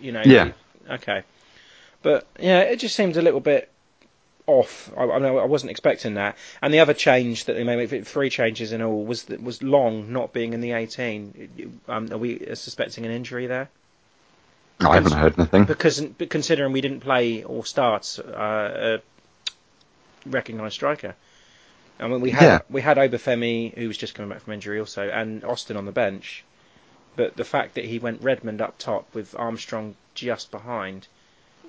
[0.00, 0.22] you know.
[0.24, 0.52] Yeah.
[0.88, 1.22] Okay.
[2.02, 3.70] But yeah, it just seems a little bit
[4.46, 4.90] off.
[4.96, 6.36] I, I, mean, I wasn't expecting that.
[6.62, 10.32] And the other change that they made, three changes in all, was was Long not
[10.32, 11.80] being in the 18.
[11.88, 13.68] Um, are we suspecting an injury there?
[14.80, 15.64] I haven't heard anything.
[15.64, 19.00] Because considering we didn't play or start uh, a
[20.26, 21.14] recognised striker.
[21.98, 22.58] I mean, we had Yeah.
[22.70, 25.92] we had Obafemi, who was just coming back from injury, also, and Austin on the
[25.92, 26.44] bench.
[27.16, 31.06] But the fact that he went Redmond up top with Armstrong just behind,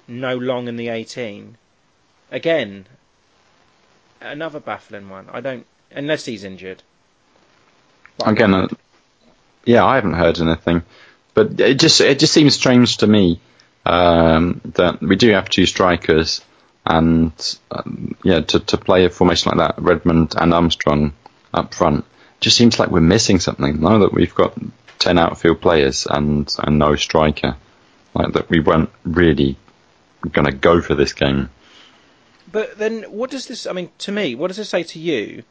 [0.07, 1.57] no long in the 18,
[2.31, 2.85] again,
[4.21, 5.27] another baffling one.
[5.31, 6.83] I don't, unless he's injured.
[8.17, 8.69] But Again,
[9.65, 10.83] yeah, I haven't heard anything,
[11.33, 13.39] but it just it just seems strange to me
[13.85, 16.41] um, that we do have two strikers,
[16.85, 17.31] and
[17.71, 21.13] um, yeah, to to play a formation like that, Redmond and Armstrong
[21.53, 22.05] up front,
[22.39, 23.79] just seems like we're missing something.
[23.81, 24.57] Now that we've got
[25.01, 27.57] ten outfield players and and no striker,
[28.13, 29.57] like that we weren't really
[30.31, 31.49] going to go for this game.
[32.51, 33.65] But then, what does this?
[33.65, 35.43] I mean, to me, what does this say to you?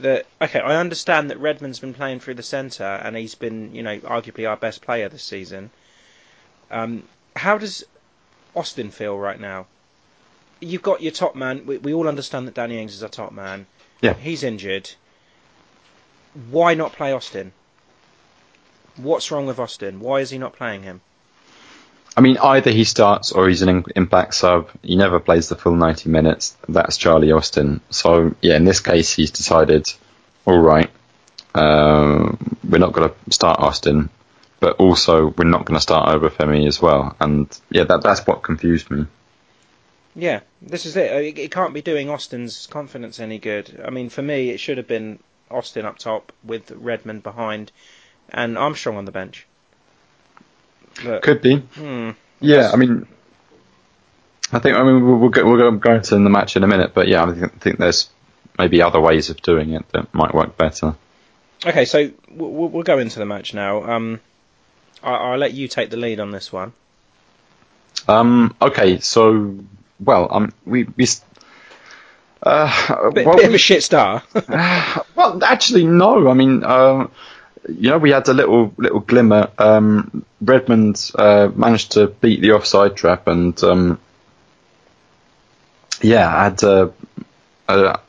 [0.00, 3.82] That okay, I understand that Redmond's been playing through the centre and he's been, you
[3.82, 5.70] know, arguably our best player this season.
[6.70, 7.02] Um,
[7.36, 7.84] how does
[8.54, 9.66] Austin feel right now?
[10.60, 11.66] You've got your top man.
[11.66, 13.66] We, we all understand that Danny Ings is our top man.
[14.00, 14.14] Yeah.
[14.14, 14.90] He's injured.
[16.50, 17.52] Why not play Austin?
[18.96, 20.00] What's wrong with Austin?
[20.00, 21.00] Why is he not playing him?
[22.16, 24.68] I mean, either he starts or he's an in- impact sub.
[24.82, 26.56] He never plays the full 90 minutes.
[26.68, 27.80] That's Charlie Austin.
[27.90, 29.86] So, yeah, in this case, he's decided,
[30.44, 30.90] all right,
[31.54, 32.32] uh,
[32.68, 34.10] we're not going to start Austin,
[34.58, 37.16] but also we're not going to start Obafemi as well.
[37.20, 39.06] And yeah, that that's what confused me.
[40.16, 41.12] Yeah, this is it.
[41.12, 43.80] It, it can't be doing Austin's confidence any good.
[43.84, 47.70] I mean, for me, it should have been Austin up top with Redmond behind
[48.32, 49.46] and Armstrong on the bench.
[51.04, 51.56] But, Could be.
[51.58, 53.06] hmm, Yeah, I mean,
[54.52, 56.92] I think I mean we'll, we'll go, we'll go into the match in a minute,
[56.94, 58.10] but yeah, I think, think there's
[58.58, 60.94] maybe other ways of doing it that might work better.
[61.64, 63.84] Okay, so we'll, we'll go into the match now.
[63.90, 64.20] Um,
[65.02, 66.72] I, I'll let you take the lead on this one.
[68.08, 69.58] Um, okay, so
[70.00, 71.06] well, um, we we.
[72.42, 74.22] Uh, Bit, well, bit we- of a shit star.
[75.14, 76.28] well, actually, no.
[76.28, 77.08] I mean, uh,
[77.68, 79.50] you know, we had a little little glimmer.
[79.58, 84.00] Um, Redmond uh, managed to beat the offside trap, and um,
[86.02, 86.90] yeah, had uh,
[87.68, 88.00] a,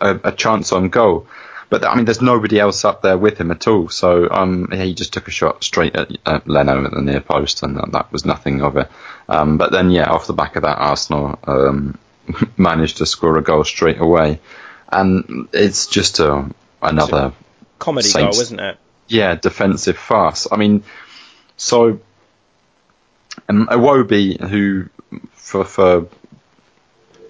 [0.00, 1.26] a a chance on goal.
[1.70, 3.90] But I mean, there's nobody else up there with him at all.
[3.90, 7.62] So um, he just took a shot straight at, at Leno at the near post,
[7.62, 8.90] and that, that was nothing of it.
[9.28, 11.98] Um, but then, yeah, off the back of that, Arsenal um,
[12.56, 14.40] managed to score a goal straight away,
[14.90, 17.34] and it's just a, another
[17.78, 18.36] Comedy Saints.
[18.36, 18.78] goal, isn't it?
[19.08, 20.46] Yeah, defensive farce.
[20.50, 20.84] I mean,
[21.56, 22.00] so
[23.48, 24.88] um, who
[25.32, 26.08] for for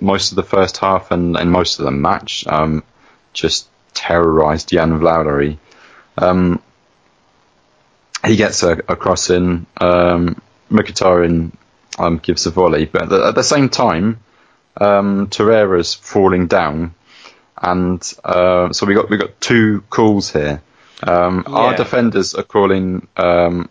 [0.00, 2.82] most of the first half and, and most of the match, um,
[3.32, 5.58] just terrorised Yan Valery.
[6.16, 6.62] Um,
[8.24, 9.66] he gets a, a cross in.
[9.80, 11.52] Um, Mkhitaryan
[11.98, 14.20] um, gives a volley, but at the, at the same time,
[14.80, 16.94] um, Torreira's falling down,
[17.60, 20.62] and uh, so we got we got two calls here.
[21.02, 23.68] Um, Our defenders are calling um,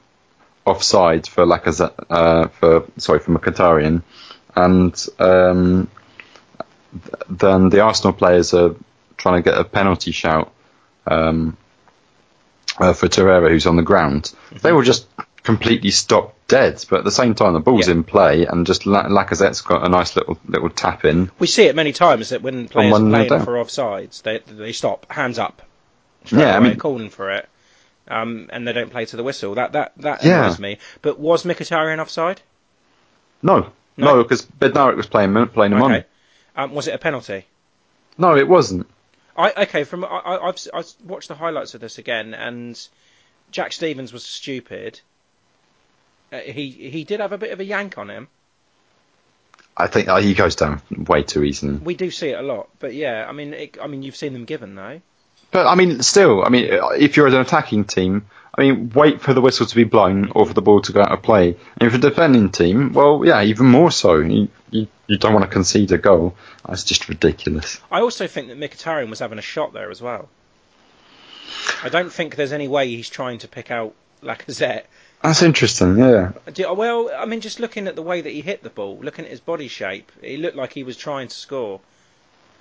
[0.66, 4.02] offside for Lacazette, uh, for sorry for Mkhitaryan,
[4.56, 5.90] and um,
[6.92, 8.76] th- then the Arsenal players are
[9.18, 10.52] trying to get a penalty shout
[11.06, 11.58] um,
[12.80, 14.34] uh, for Torreira, who's on the ground.
[14.62, 15.08] They will just
[15.44, 17.96] completely stop dead, but at the same time, the ball's Yeah.
[17.96, 21.30] in play, and just La- Lacazette's got a nice little little tap in.
[21.40, 25.12] We see it many times that when players are playing for offsides, they they stop,
[25.12, 25.62] hands up,
[26.32, 27.48] Yeah, I mean- calling for it,
[28.08, 29.56] um, and they don't play to the whistle.
[29.56, 30.46] That that that Yeah.
[30.46, 30.78] annoys me.
[31.02, 32.42] But was Mkhitaryan offside?
[33.42, 34.16] No, No?
[34.16, 36.06] no, because Bednarek was playing playing him Okay.
[36.56, 36.64] on.
[36.64, 37.46] Um, was it a penalty?
[38.18, 38.88] No, it wasn't.
[39.38, 39.84] I okay.
[39.84, 42.80] From I, I- I've I've watched the highlights of this again, and
[43.52, 45.00] Jack Stephens was stupid.
[46.34, 48.28] Uh, he he did have a bit of a yank on him.
[49.80, 51.76] I think uh, he goes down way too easily.
[51.76, 54.34] We do see it a lot, but yeah, I mean, it, I mean, you've seen
[54.34, 55.02] them given though.
[55.52, 58.26] But I mean, still, I mean, if you're an attacking team,
[58.58, 61.02] I mean, wait for the whistle to be blown or for the ball to go
[61.02, 61.50] out of play.
[61.50, 64.18] And if you're a defending team, well, yeah, even more so.
[64.18, 66.36] You, you, you don't want to concede a goal.
[66.68, 67.80] That's just ridiculous.
[67.92, 70.28] I also think that Mkhitaryan was having a shot there as well.
[71.84, 74.84] I don't think there's any way he's trying to pick out Lacazette.
[75.22, 76.32] That's interesting, yeah.
[76.72, 79.32] Well, I mean, just looking at the way that he hit the ball, looking at
[79.32, 81.80] his body shape, he looked like he was trying to score,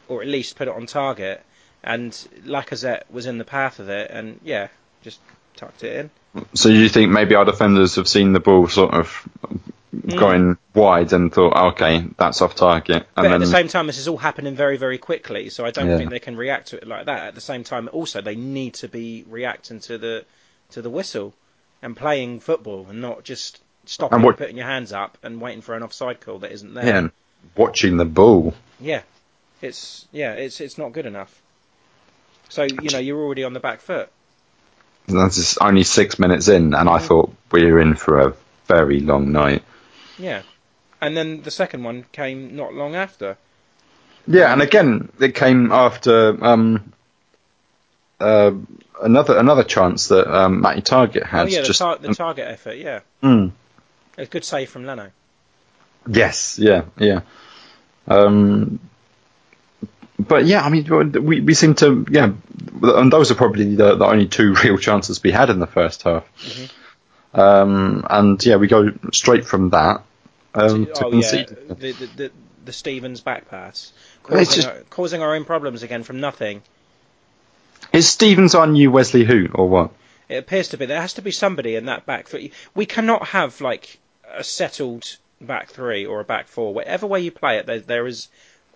[0.08, 1.42] or at least put it on target.
[1.86, 2.10] And
[2.44, 4.68] Lacazette was in the path of it, and yeah,
[5.02, 5.20] just
[5.54, 6.44] tucked it in.
[6.54, 9.28] So you think maybe our defenders have seen the ball sort of
[9.94, 10.18] mm.
[10.18, 13.86] going wide and thought, okay, that's off target, and But then at the same time,
[13.86, 15.96] this is all happening very, very quickly, so I don't Yeah.
[15.96, 17.28] think they can react to it like that.
[17.28, 20.24] At the same time, also they need to be reacting to the
[20.70, 21.32] to the whistle
[21.82, 25.62] and playing football, and not just stopping, And what- putting your hands up, and waiting
[25.62, 26.84] for an offside call that isn't there.
[26.84, 27.10] yeah, and
[27.56, 28.54] watching the ball.
[28.80, 29.02] Yeah,
[29.62, 31.40] it's yeah, it's it's not good enough.
[32.48, 34.08] So you know you're already on the back foot.
[35.08, 38.34] That's only six minutes in, and I thought we were in for a
[38.66, 39.62] very long night.
[40.18, 40.42] Yeah.
[41.00, 43.36] And then the second one came not long after.
[44.26, 46.92] Yeah, and again, it came after um,
[48.18, 48.52] uh,
[49.00, 51.46] another another chance that um, Matty Targett had.
[51.46, 52.76] oh yeah, the, just, tar- the target effort.
[52.78, 53.52] Yeah, Mm.
[54.18, 55.10] a good save from Leno.
[56.08, 57.20] Yes, yeah, yeah.
[58.08, 58.80] Um,
[60.28, 62.32] but yeah, I mean, we we seem to yeah,
[62.82, 66.02] and those are probably the, the only two real chances we had in the first
[66.02, 66.24] half.
[67.34, 70.02] Um, and yeah, we go straight from that
[70.54, 71.48] um, to oh yeah, concede.
[71.48, 72.32] the, the the
[72.64, 73.92] the Stephens back pass
[74.28, 76.62] it's causing, just- our, causing our own problems again from nothing.
[77.92, 79.90] Is Stephens our new Wesley Hoedt or what?
[80.28, 82.52] It appears to be there has to be somebody in that back three.
[82.74, 83.98] We cannot have like
[84.34, 86.74] a settled back three or a back four.
[86.74, 88.28] Whatever way you play it, there, there is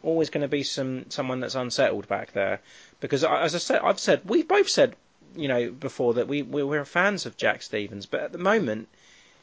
[0.02, 2.60] always going to be some someone that's unsettled back there.
[3.00, 4.96] Because as I said, I've said we've both said
[5.36, 8.88] you know before that we we- we're fans of Jack Stephens, but at the moment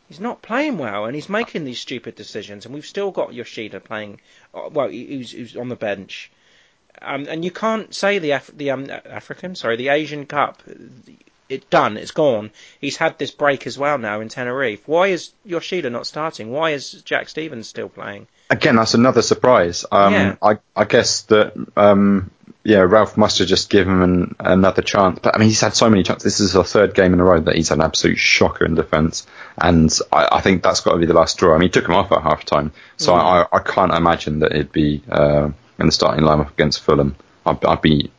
[0.07, 2.65] he's not playing well and he's making these stupid decisions.
[2.65, 4.21] And we've still got Yoshida playing,
[4.53, 6.31] uh, well, who's, who's on the bench.
[7.01, 10.63] Um, and you can't say the Af- the um, African, sorry, the Asian Cup.
[11.49, 11.95] It's done.
[11.97, 12.51] It's gone.
[12.81, 14.87] He's had this break as well now in Tenerife.
[14.87, 16.51] Why is Yoshida not starting?
[16.51, 18.27] Why is Jack Stephens still playing?
[18.49, 19.85] Again, that's another surprise.
[19.91, 20.35] Um, Yeah.
[20.41, 22.31] I, I guess that um,
[22.63, 25.19] yeah, Ralph must have just given him an, another chance.
[25.21, 26.23] But I mean, he's had so many chances.
[26.23, 28.75] This is the third game in a row that he's had an absolute shocker in
[28.75, 29.25] defence,
[29.57, 31.55] and I, I think that's got to be the last draw.
[31.55, 33.17] I mean, he took him off at half time, so Mm.
[33.51, 37.15] I, I can't imagine that it'd be uh, in the starting lineup against Fulham.
[37.45, 38.11] I'd, I'd be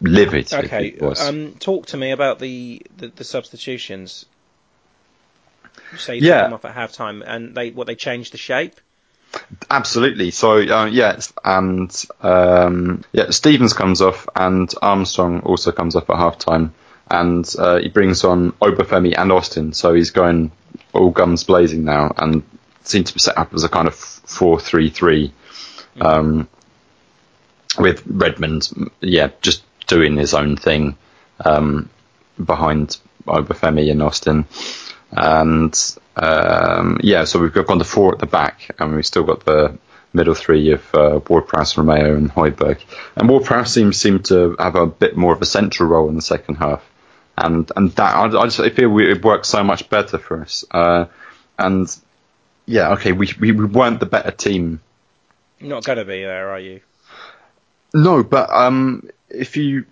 [0.00, 1.20] livid Okay, if it was.
[1.20, 4.26] um, talk to me about the, the, the substitutions.
[5.92, 6.38] You say you Yeah.
[6.38, 8.80] took them off at half time, and they what they changed the shape.
[9.70, 10.30] Absolutely.
[10.30, 16.16] So uh, yeah, and um, yeah, Stephens comes off, and Armstrong also comes off at
[16.16, 16.72] halftime,
[17.10, 19.72] and uh, he brings on Obafemi and Austin.
[19.72, 20.52] So he's going
[20.92, 22.42] all guns blazing now, and
[22.82, 25.32] seems to be set up as a kind of four-three-three,
[26.00, 26.48] um,
[27.78, 28.68] with Redmond,
[29.00, 30.96] yeah, just doing his own thing
[31.44, 31.88] um,
[32.42, 34.46] behind Obafemi and Austin.
[35.10, 35.74] And
[36.16, 39.44] um, yeah, so we've got gone to four at the back, and we've still got
[39.44, 39.78] the
[40.12, 42.80] middle three of uh, Ward-Prowse, Romeu, and Højbjerg.
[43.16, 46.22] And Ward-Prowse seems seem to have a bit more of a central role in the
[46.22, 46.82] second half,
[47.36, 50.42] and and that I, I just I feel we, it works so much better for
[50.42, 50.64] us.
[50.70, 51.06] Uh,
[51.58, 51.88] and
[52.66, 54.80] yeah, okay, we, we we weren't the better team
[55.58, 56.80] You're not going to be there, are you?
[57.94, 59.84] No, but um, if you,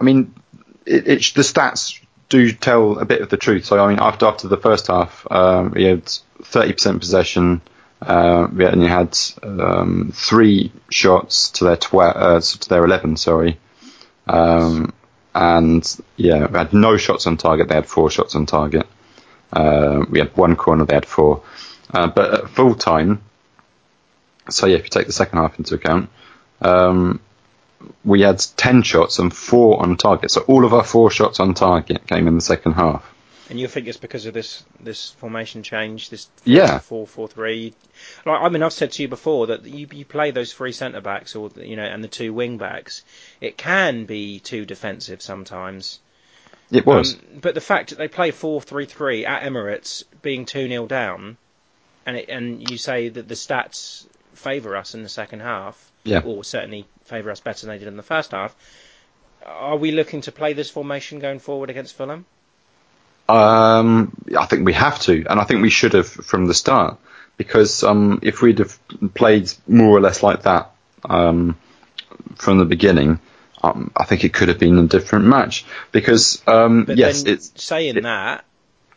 [0.00, 0.34] I mean,
[0.86, 3.64] it, it, the stats do tell a bit of the truth.
[3.66, 7.60] So I mean, after after the first half, um, we had 30% possession.
[8.00, 13.16] Uh, we only had um, three shots to their tw- uh, to their 11.
[13.16, 13.58] Sorry,
[14.26, 14.92] um,
[15.34, 17.68] and yeah, we had no shots on target.
[17.68, 18.86] They had four shots on target.
[19.52, 20.84] Uh, we had one corner.
[20.84, 21.42] They had four.
[21.92, 23.22] Uh, but at full time,
[24.50, 26.10] so yeah, if you take the second half into account,
[26.60, 27.20] um,
[28.04, 30.30] we had 10 shots and four on target.
[30.30, 33.10] So all of our four shots on target came in the second half.
[33.50, 36.78] And you think it's because of this this formation change, this Yeah.
[36.78, 37.74] four four three?
[38.24, 41.02] Like I mean, I've said to you before that you you play those three centre
[41.02, 43.02] backs or you know and the two wing backs.
[43.42, 46.00] It can be too defensive sometimes.
[46.70, 47.14] It was.
[47.14, 50.86] Um, but the fact that they play four three three at Emirates, being two 0
[50.86, 51.36] down,
[52.06, 56.20] and it, and you say that the stats favour us in the second half, Yeah.
[56.24, 58.54] or certainly favour us better than they did in the first half.
[59.44, 62.24] Are we looking to play this formation going forward against Fulham?
[63.28, 66.98] Um, I think we have to, and I think we should have from the start,
[67.36, 68.78] because um, if we'd have
[69.14, 70.70] played more or less like that
[71.04, 71.56] um,
[72.36, 73.18] from the beginning,
[73.62, 75.64] um, I think it could have been a different match.
[75.90, 78.44] Because um, yes, it's saying it- that,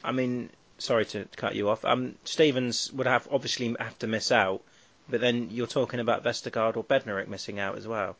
[0.03, 1.85] I mean, sorry to cut you off.
[1.85, 4.61] Um, Stephens would have obviously have to miss out,
[5.09, 8.15] but then you're talking about Vestergaard or Bednarek missing out as well.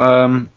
[0.00, 0.50] um,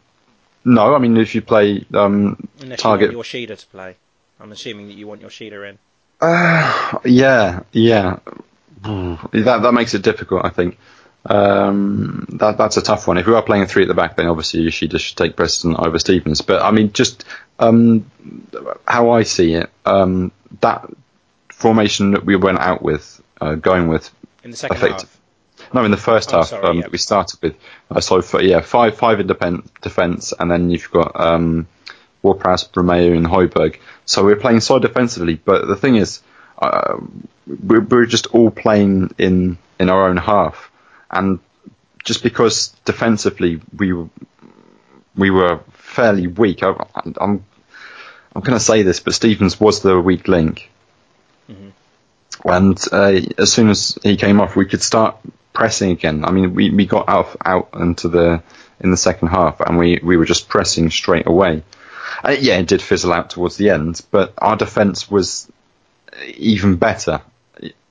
[0.63, 0.95] no.
[0.95, 3.95] I mean, if you play um, Unless target you want Yoshida to play.
[4.39, 5.77] I'm assuming that you want Yoshida in.
[6.19, 8.19] Uh, yeah, yeah.
[8.83, 10.77] That that makes it difficult, I think.
[11.25, 13.17] Um, that that's a tough one.
[13.17, 15.97] If we are playing three at the back, then obviously Yoshida should take precedent over
[15.97, 16.41] Stephens.
[16.41, 17.25] But I mean, just
[17.57, 18.09] um,
[18.87, 20.87] how I see it, um, that
[21.49, 24.11] formation that we went out with, uh, going with,
[24.45, 25.19] In the second half.
[25.73, 26.87] no, in the first Oh, half sorry, um, yeah.
[26.91, 27.55] we started with.
[27.91, 31.67] Uh, so for, yeah, five five in defen- defence, and then you've got um,
[32.21, 33.79] Ward-Prowse, Romeu, and Højbjerg.
[34.05, 36.21] So we're playing so defensively, but the thing is,
[36.61, 36.97] uh,
[37.47, 40.71] we're, we're just all playing in in our own half,
[41.09, 41.39] and
[42.03, 44.09] just because defensively we were-
[45.17, 46.75] we were fairly weak, I,
[47.19, 47.43] I'm
[48.35, 50.69] I'm going to say this, but Stephens was the weak link.
[51.49, 51.69] Mm-hmm.
[52.43, 55.17] And uh, as soon as he came off, we could start
[55.53, 56.25] pressing again.
[56.25, 58.43] I mean, we, we got out out into the
[58.79, 61.63] in the second half, and we, we were just pressing straight away.
[62.23, 65.51] Uh, yeah, it did fizzle out towards the end, but our defence was
[66.37, 67.21] even better,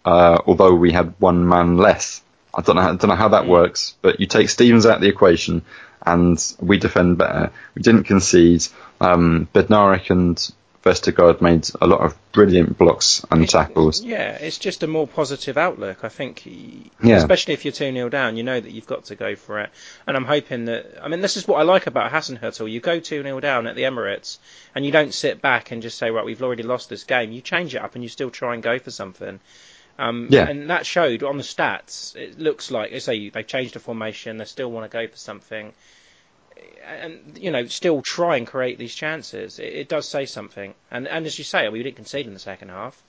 [0.04, 2.22] uh, although we had one man less.
[2.54, 3.48] I don't know, I don't know how that mm.
[3.48, 5.62] works, but you take Stephens out of the equation,
[6.04, 7.50] and we defend better.
[7.74, 8.66] We didn't concede.
[9.00, 10.38] Um, Bednarek and
[10.85, 14.03] Vestergaard made a lot of brilliant blocks and tackles.
[14.03, 16.05] Yeah, it's just a more positive outlook.
[16.05, 17.16] I think, yeah.
[17.16, 19.70] especially if you're 2 0 down, you know that you've got to go for it.
[20.07, 22.70] And I'm hoping that, I mean, this is what I like about Hasenhüttl.
[22.70, 24.37] You go 2 0 down at the Emirates
[24.75, 27.33] and you don't sit back and just say, right, we've already lost this game.
[27.33, 29.40] You change it up and you still try and go for something.
[29.99, 30.47] Um, yeah.
[30.47, 32.14] And that showed on the stats.
[32.14, 35.16] It looks like, I say, they've changed the formation, they still want to go for
[35.16, 35.73] something
[36.87, 39.59] and you know still try and create these chances.
[39.59, 42.40] It, it, does say something, and and as you say, we didn't concede in the
[42.40, 43.01] second half,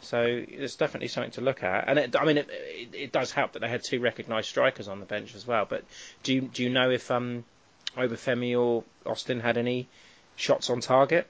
[0.00, 1.88] so it's definitely something to look at.
[1.88, 4.88] And it, I mean, it, it, it does help that they had two recognised strikers
[4.88, 5.66] on the bench as well.
[5.68, 5.84] But
[6.22, 7.44] do you do you know if um,
[7.96, 9.88] Obafemi or Austin had any
[10.36, 11.26] shots on target?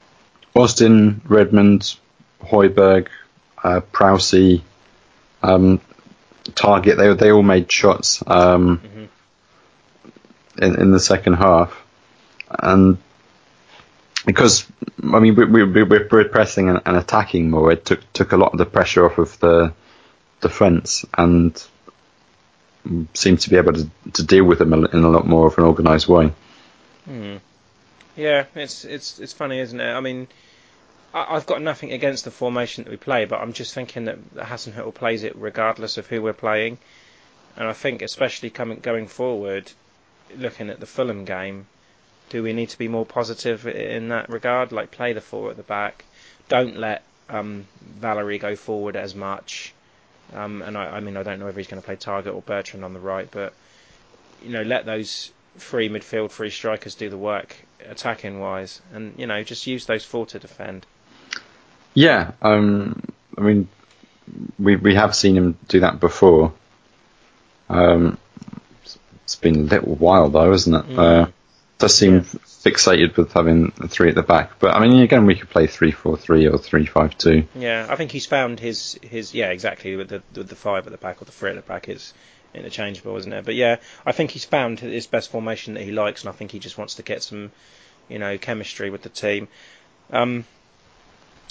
[0.54, 1.96] Austin, Redmond,
[2.42, 3.08] Højbjerg,
[3.62, 4.62] uh, Prowsey,
[5.42, 5.80] um,
[6.44, 6.96] Targett.
[6.96, 8.22] They they all made shots.
[8.26, 9.04] Um, mm-hmm
[10.60, 11.84] in, in the second half,
[12.48, 12.98] and
[14.26, 14.66] because
[15.02, 18.52] I mean we, we, we're pressing and, and, attacking more, it took took a lot
[18.52, 19.72] of the pressure off of the
[20.40, 21.62] defence and
[23.14, 25.64] seemed to be able to, to deal with them in a lot more of an
[25.64, 26.32] organised way.
[27.04, 27.36] Hmm.
[28.16, 29.92] Yeah, it's it's it's funny, isn't it?
[29.92, 30.28] I mean,
[31.14, 34.34] I, have got nothing against the formation that we play, but I'm just thinking that
[34.34, 36.78] Hasenhüttl plays it regardless of who we're playing,
[37.56, 39.70] and I think especially coming going forward,
[40.36, 41.66] looking at the Fulham game,
[42.28, 44.72] do we need to be more positive in that regard?
[44.72, 46.04] Like play the four at the back,
[46.48, 49.72] don't let um, Valery go forward as much.
[50.34, 52.42] Um, and I, I, mean, I don't know if he's going to play Targett or
[52.42, 53.52] Bertrand on the right, but
[54.42, 57.56] you know, let those free midfield, free strikers do the work
[57.88, 60.86] attacking wise, and you know, just use those four to defend.
[61.94, 63.02] Yeah, um,
[63.36, 63.68] I mean,
[64.58, 66.52] we we have seen him do that before.
[67.68, 68.18] Um,
[69.40, 70.88] been a little while though, isn't it?
[70.88, 70.98] Mm.
[70.98, 71.30] Uh,
[71.78, 72.20] does seem yeah.
[72.20, 75.90] fixated with having three at the back, but I mean, again, we could play three
[75.90, 77.44] four three or three five two.
[77.54, 80.92] Yeah, I think he's found his his yeah exactly with the with the five at
[80.92, 82.12] the back or the three at the back is
[82.54, 83.44] interchangeable, isn't it?
[83.44, 86.50] But yeah, I think he's found his best formation that he likes, and I think
[86.50, 87.50] he just wants to get some
[88.08, 89.48] you know chemistry with the team.
[90.12, 90.44] Um,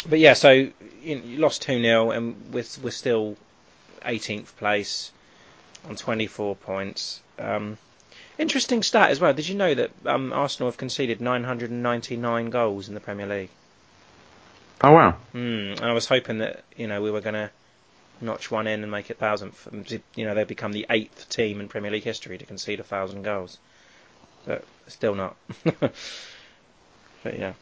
[0.07, 0.71] but yeah, so you,
[1.15, 3.35] know, you lost two 0 and we're we're still
[4.03, 5.11] 18th place
[5.87, 7.21] on 24 points.
[7.39, 7.77] Um,
[8.37, 9.33] interesting stat as well.
[9.33, 13.49] Did you know that um, Arsenal have conceded 999 goals in the Premier League?
[14.81, 15.17] Oh wow!
[15.33, 17.49] Mm, and I was hoping that you know we were going to
[18.21, 19.67] notch one in and make it thousandth.
[20.15, 23.23] You know, they've become the eighth team in Premier League history to concede a thousand
[23.23, 23.57] goals,
[24.45, 25.35] but still not.
[25.79, 25.93] but
[27.25, 27.53] yeah,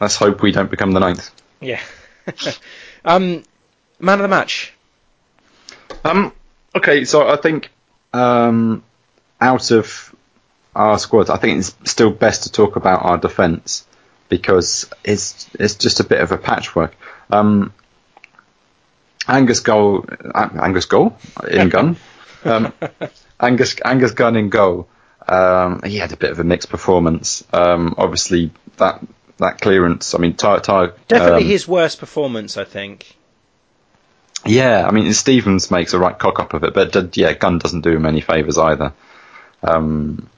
[0.00, 1.30] let's hope we don't become the ninth.
[1.60, 1.80] Yeah.
[3.04, 3.44] um,
[4.00, 4.72] man of the match.
[6.04, 6.32] Um.
[6.74, 7.70] Okay, so I think
[8.16, 8.82] um,
[9.40, 10.14] out of
[10.74, 13.86] our squad, I think it's still best to talk about our defence
[14.28, 16.96] because it's it's just a bit of a patchwork.
[17.30, 17.72] Um,
[19.28, 21.16] Angus goal, uh, Angus goal
[21.48, 21.96] in gun,
[22.44, 22.72] um,
[23.40, 24.88] Angus Angus Gunn in goal.
[25.28, 27.44] Um, he had a bit of a mixed performance.
[27.52, 29.04] Um, obviously, that
[29.38, 30.14] that clearance.
[30.14, 32.56] I mean, Ty, Ty, definitely um, his worst performance.
[32.56, 33.16] I think.
[34.44, 37.58] Yeah, I mean Stephens makes a right cock up of it, but uh, yeah, Gunn
[37.58, 38.92] doesn't do him any favours either.
[39.62, 40.28] Um,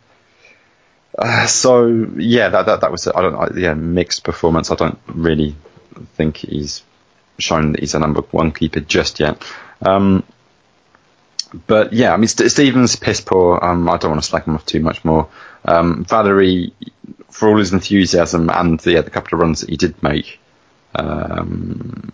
[1.17, 4.71] uh, so yeah, that, that that was I don't I, yeah mixed performance.
[4.71, 5.57] I don't really
[6.15, 6.83] think he's
[7.39, 9.43] shown that he's a number one keeper just yet.
[9.83, 10.23] Um,
[11.67, 13.63] but yeah, I mean St- Stephens piss poor.
[13.63, 15.29] Um, I don't want to slack him off too much more.
[15.65, 16.73] Um, Valery,
[17.31, 20.39] for all his enthusiasm and the, yeah, the couple of runs that he did make,
[20.99, 22.13] um,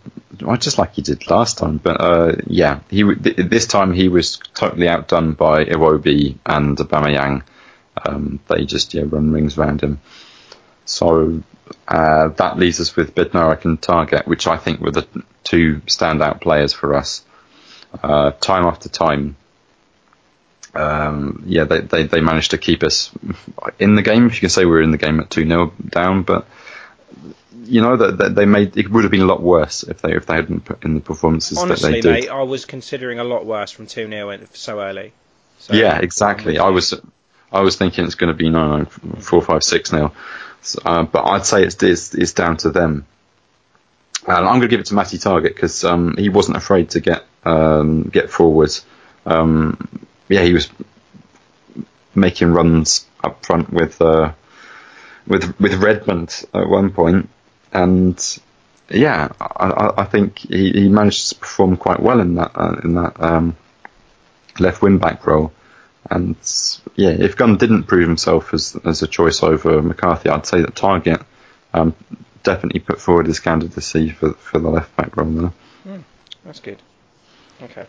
[0.59, 4.89] just like he did last time, but uh, yeah, he this time he was totally
[4.89, 7.43] outdone by Iwobi and Aubameyang.
[8.05, 10.01] Um, they just yeah run rings around him.
[10.85, 11.43] So
[11.89, 15.07] uh, that leaves us with Bednarek and Targett, which I think were the
[15.45, 17.25] two standout players for us.
[18.03, 19.37] Uh, time after time,
[20.75, 23.11] um, yeah, they, they, they managed to keep us
[23.79, 24.27] in the game.
[24.27, 26.47] If you can say we were in the game at two 0 down, but
[27.65, 30.15] you know that, that, they made it would have been a lot worse if they
[30.15, 32.13] if they hadn't put in the performances Honestly, that they did.
[32.13, 35.13] Mate, I was considering a lot worse from two 0 so early.
[35.59, 36.59] So, yeah, exactly.
[36.59, 36.95] I was
[37.53, 38.85] I was thinking it's going to be no, no
[39.21, 40.13] four five six now
[40.65, 43.07] So, uh, but I'd say it's, it's, it's down to them.
[44.27, 47.01] And I'm going to give it to Matty Targett because um, he wasn't afraid to
[47.01, 48.71] get um, get forward.
[49.27, 50.71] Um, yeah, he was
[52.15, 54.33] making runs up front with uh,
[55.27, 57.29] with with Redmond at one point,
[57.75, 58.39] and
[58.89, 62.95] yeah, I, I think he, he, managed to perform quite well in that uh, in
[62.95, 63.57] that um,
[64.59, 65.53] left wing back role.
[66.11, 66.37] And
[66.95, 70.75] yeah, if Gunn didn't prove himself as as a choice over McCarthy, I'd say that
[70.75, 71.25] Targett
[71.73, 71.95] um,
[72.43, 75.53] definitely put forward his candidacy for for the left back role there.
[75.87, 76.05] Mm,
[76.45, 76.79] that's good.
[77.63, 77.87] Okay,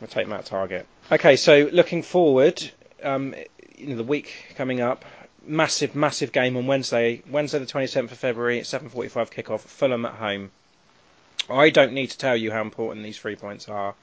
[0.00, 0.84] we'll take Matt Targett.
[1.10, 2.62] Okay, so looking forward,
[3.02, 3.34] um,
[3.76, 5.04] you know, the week coming up,
[5.46, 10.14] massive, massive game on Wednesday, Wednesday the 27th of February at 7:45 kickoff, Fulham at
[10.14, 10.50] home.
[11.48, 13.94] I don't need to tell you how important these three points are.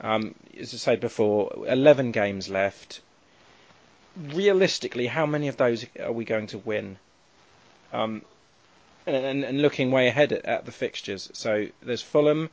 [0.00, 3.00] Um, as I said before, 11 games left.
[4.16, 6.98] Realistically, how many of those are we going to win?
[7.92, 8.22] Um,
[9.06, 11.30] and, and, and, looking way ahead at, at the fixtures.
[11.32, 12.50] So there's Fulham,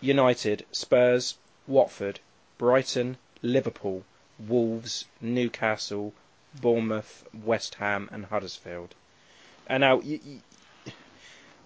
[0.00, 1.36] United, Spurs,
[1.66, 2.20] Watford,
[2.58, 4.04] Brighton, Liverpool,
[4.38, 6.12] Wolves, Newcastle,
[6.60, 8.94] Bournemouth, West Ham, and Huddersfield.
[9.66, 10.92] And now you, you,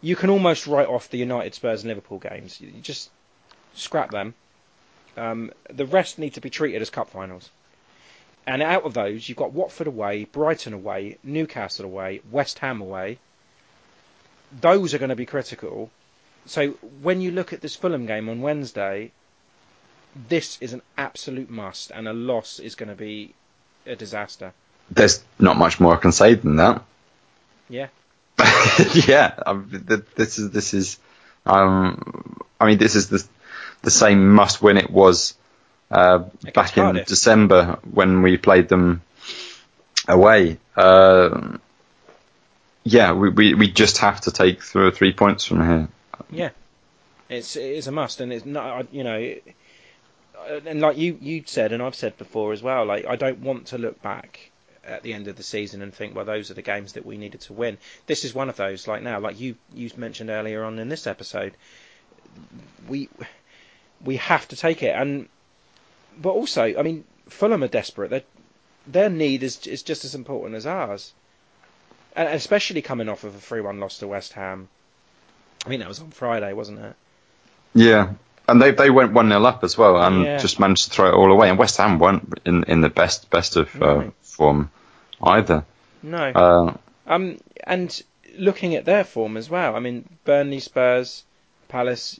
[0.00, 2.60] you can almost write off the United, Spurs, and Liverpool games.
[2.60, 3.10] You just
[3.74, 4.34] scrap them
[5.18, 7.50] um, the rest need to be treated as cup finals.
[8.46, 13.18] And out of those, you've got Watford away, Brighton away, Newcastle away, West Ham away.
[14.60, 15.90] Those are going to be critical.
[16.46, 16.70] So
[17.02, 19.12] when you look at this Fulham game on Wednesday,
[20.28, 23.34] this is an absolute must, and a loss is going to be
[23.86, 24.52] a disaster.
[24.90, 26.82] There's not much more I can say than that.
[27.68, 27.88] Yeah.
[29.06, 29.34] yeah.
[30.16, 30.98] this is this is.
[31.44, 33.24] Um, I mean, this is the
[33.82, 35.34] the same must win it was
[35.90, 36.24] uh,
[36.54, 37.02] back in.
[37.06, 39.02] December when we played them
[40.06, 40.58] away.
[40.76, 41.58] Uh,
[42.84, 45.88] yeah, we, we, we just have to take three, three points from here.
[46.30, 46.50] Yeah,
[47.28, 49.34] it's it is a must, and it's not you know,
[50.66, 52.84] and like you you said, and I've said before as well.
[52.86, 54.47] Like I don't want to look back
[54.88, 57.16] at the end of the season and think, well, those are the games that we
[57.16, 57.78] needed to win.
[58.06, 58.88] This is one of those.
[58.88, 61.54] Like now, like you you mentioned earlier on in this episode,
[62.88, 63.08] we
[64.04, 64.94] we have to take it.
[64.94, 65.28] And
[66.20, 68.10] but also, I mean, Fulham are desperate.
[68.10, 68.22] Their
[68.86, 71.12] their need is is just as important as ours,
[72.16, 74.68] and especially coming off of a three-one loss to West Ham.
[75.66, 76.94] I mean, that was on Friday, wasn't it?
[77.74, 78.14] Yeah,
[78.48, 80.38] and they they went one 0 up as well, and yeah.
[80.38, 81.50] just managed to throw it all away.
[81.50, 84.70] And West Ham weren't in in the best best of uh, form
[85.22, 85.64] either.
[86.02, 86.32] No.
[86.34, 88.02] Uh, um, and
[88.36, 89.74] looking at their form as well.
[89.76, 91.24] I mean, Burnley, Spurs,
[91.68, 92.18] Palace.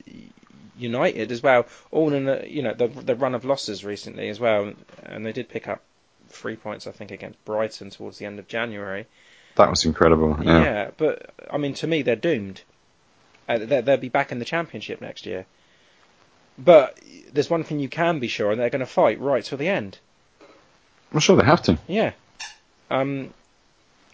[0.80, 4.38] United as well, all in the you know the the run of losses recently as
[4.38, 4.72] well,
[5.02, 5.82] and they did pick up
[6.28, 9.06] three points I think against Brighton towards the end of January.
[9.56, 10.38] That was incredible.
[10.40, 12.62] Yeah, yeah but I mean to me they're doomed.
[13.48, 15.46] Uh, they'll be back in the Championship next year.
[16.58, 16.98] But
[17.32, 19.68] there's one thing you can be sure, and they're going to fight right till the
[19.68, 19.98] end.
[21.12, 21.78] I'm sure they have to.
[21.86, 22.12] Yeah.
[22.90, 23.32] Um,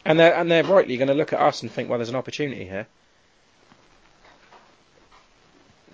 [0.05, 2.17] and they're and they're rightly going to look at us and think, well, there's an
[2.17, 2.87] opportunity here.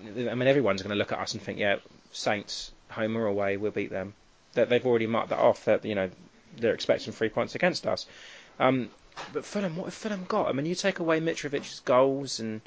[0.03, 1.77] I mean, everyone's going to look at us and think, yeah,
[2.11, 4.13] Saints, home or away, we'll beat them.
[4.53, 5.65] That they've already marked that off.
[5.65, 6.09] That you know,
[6.57, 8.05] they're expecting three points against us.
[8.59, 8.89] Um,
[9.33, 10.47] but Fulham, what have Fulham got?
[10.47, 12.61] I mean, you take away Mitrovic's goals and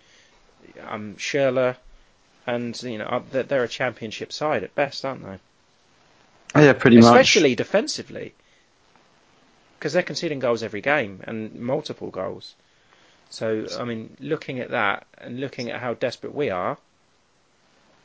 [0.89, 1.77] um, Schürrle,
[2.47, 5.39] and you know, they're a championship side at best, aren't they?
[6.63, 7.27] Yeah, pretty Especially much.
[7.27, 8.35] Especially defensively,
[9.85, 12.55] because they're conceding goals every game and multiple goals.
[13.29, 16.79] So, I mean, looking at that and looking at how desperate we are,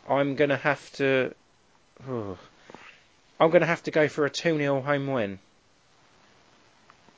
[0.09, 1.33] I'm going to have to.
[2.05, 2.37] Oh,
[3.39, 5.39] I'm going to have to go for a 2 0 home win.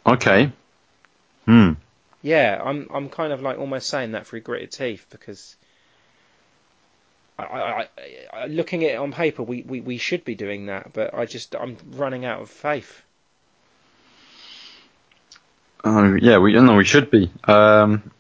[0.06, 0.52] Okay.
[1.46, 1.72] Hmm.
[2.22, 5.56] Yeah, I'm I'm kind of like almost saying that through gritted teeth because
[7.40, 7.88] I, I,
[8.32, 11.26] I, looking at it on paper, we, we, we should be doing that, but I
[11.26, 13.02] just I'm running out of faith.
[15.84, 17.32] Oh yeah, we no, we should be.
[17.46, 18.12] Um,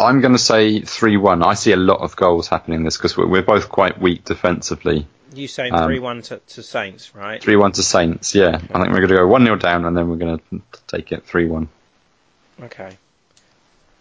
[0.00, 1.42] I'm going to say 3 1.
[1.42, 4.24] I see a lot of goals happening in this because we're, we're, both quite weak
[4.24, 5.06] defensively.
[5.34, 7.42] You saying 3 um, 1 to, to, Saints, right?
[7.42, 8.56] 3 1 to Saints, yeah.
[8.56, 8.68] Okay.
[8.72, 11.10] I think we're going to go 1 0 down and then we're going to take
[11.12, 11.68] it 3 1.
[12.62, 12.96] Okay.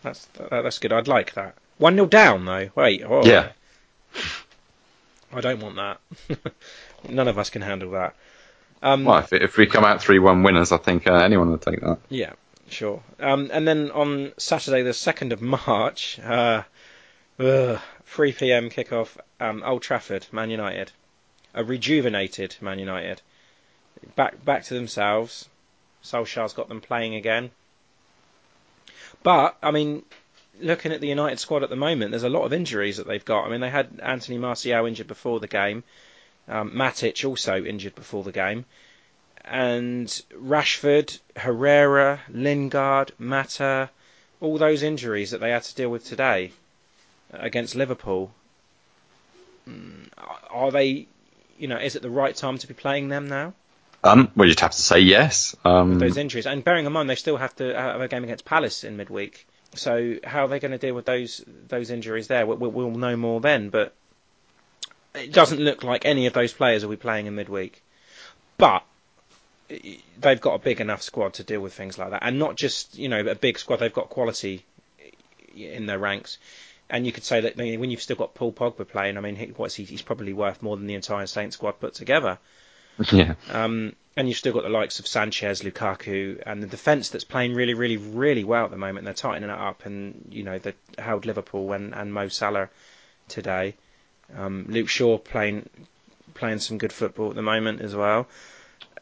[0.03, 0.93] That's that's good.
[0.93, 1.55] I'd like that.
[1.80, 2.69] 1 0 down, though.
[2.75, 3.03] Wait.
[3.03, 3.25] Oh.
[3.25, 3.49] Yeah.
[5.34, 5.99] I don't want that.
[7.09, 8.15] None of us can handle that.
[8.82, 11.61] Um, well, if, if we come out 3 1 winners, I think uh, anyone would
[11.61, 11.97] take that.
[12.09, 12.34] Yeah.
[12.70, 13.01] Sure.
[13.20, 16.63] Um, and then on Saturday, the 2nd of March, uh,
[17.39, 18.70] ugh, 3 p.m.
[18.70, 20.91] kickoff, um, Old Trafford, Man United.
[21.53, 23.22] A rejuvenated Man United.
[24.15, 25.49] Back back to themselves.
[26.03, 27.49] Solskjaer's got them playing again.
[29.24, 30.03] But I mean,
[30.59, 33.26] looking at the United squad at the moment, there's a lot of injuries that they've
[33.26, 33.45] got.
[33.45, 35.84] I mean, they had Anthony Martial injured before the game,
[36.47, 38.65] um, Matic also injured before the game,
[39.50, 43.89] and Rashford, Herrera, Lingard, Mata,
[44.39, 46.52] all those injuries that they had to deal with today
[47.32, 48.32] against Liverpool.
[49.68, 50.10] Mm,
[50.50, 51.08] are they,
[51.58, 53.54] you know, is it the right time to be playing them now?
[54.04, 55.56] Um, well, you'd have to say yes.
[55.66, 58.45] Um, those injuries, and bearing in mind they still have to have a game against
[58.45, 59.48] Palace in midweek.
[59.76, 62.45] So how are they going to deal with those those injuries there?
[62.45, 63.93] We'll, we'll know more then, but
[65.16, 67.84] it doesn't look like any of those players will be playing in midweek.
[68.58, 68.84] But
[70.20, 72.97] they've got a big enough squad to deal with things like that, and not just
[72.97, 73.78] you know a big squad.
[73.78, 74.65] They've got quality
[75.55, 76.38] in their ranks,
[76.89, 79.76] and you could say that when you've still got Paul Pogba playing, I mean, what's
[79.76, 79.84] he?
[79.84, 82.38] He's probably worth more than the entire Saints squad put together.
[83.11, 83.36] Yeah.
[83.51, 87.53] Um, and you've still got the likes of Sanchez, Lukaku, and the defence that's playing
[87.53, 89.05] really, really, really well at the moment.
[89.05, 92.70] They're tightening it up, and you know they held Liverpool and, and Mo Salah
[93.28, 93.76] today.
[94.36, 95.70] Um, Luke Shaw playing
[96.34, 98.28] playing some good football at the moment as well.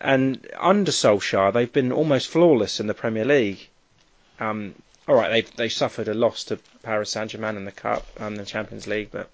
[0.02, 3.70] And under Solskjaer, they've been almost flawless in the Premier League.
[4.40, 4.76] Um,
[5.08, 8.38] all right, they they suffered a loss to Paris Saint Germain in the cup and
[8.38, 9.30] the Champions League, but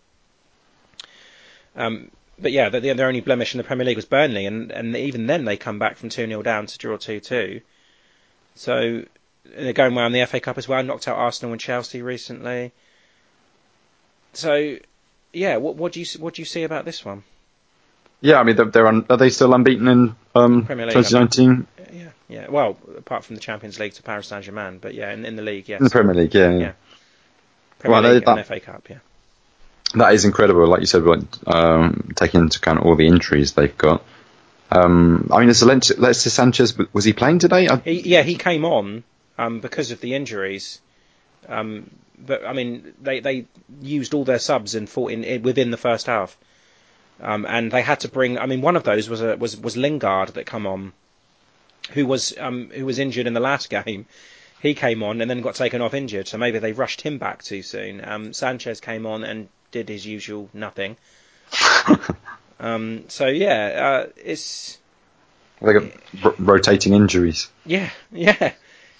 [1.75, 4.95] um, but yeah, the, their only blemish in the Premier League was Burnley, and, and
[4.95, 7.61] even then they come back from 2 0 down to draw 2 2.
[8.55, 9.05] So
[9.45, 12.71] they're going well in the FA Cup as well, knocked out Arsenal and Chelsea recently.
[14.33, 14.77] So,
[15.33, 17.23] yeah, what, what do you what do you see about this one?
[18.21, 21.67] Yeah, I mean, they're, they're un, are they still unbeaten in um, Premier League, 2019?
[21.91, 22.47] Yeah, yeah.
[22.49, 25.41] Well, apart from the Champions League to Paris Saint Germain, but yeah, in, in the
[25.41, 25.79] league, yes.
[25.79, 26.57] In the Premier League, yeah, yeah.
[26.59, 26.71] yeah.
[27.79, 28.99] Premier well, League they, and FA Cup, yeah
[29.95, 30.67] that is incredible.
[30.67, 31.03] Like you said,
[31.47, 34.03] um, taking into account all the injuries they've got.
[34.71, 37.67] Um, I mean, is Alexis Sanchez was he playing today?
[37.83, 39.03] He, yeah, he came on
[39.37, 40.79] um, because of the injuries.
[41.49, 43.45] Um, but I mean, they they
[43.81, 46.37] used all their subs in, in, in within the first half,
[47.21, 48.37] um, and they had to bring.
[48.37, 50.93] I mean, one of those was a, was was Lingard that come on,
[51.91, 54.05] who was um, who was injured in the last game.
[54.61, 57.43] He came on and then got taken off injured, so maybe they rushed him back
[57.43, 58.03] too soon.
[58.03, 60.97] Um, Sanchez came on and did his usual nothing.
[62.59, 64.77] um, so yeah, uh, it's
[65.61, 65.91] like got
[66.23, 67.49] r- rotating injuries.
[67.65, 68.53] Yeah, yeah.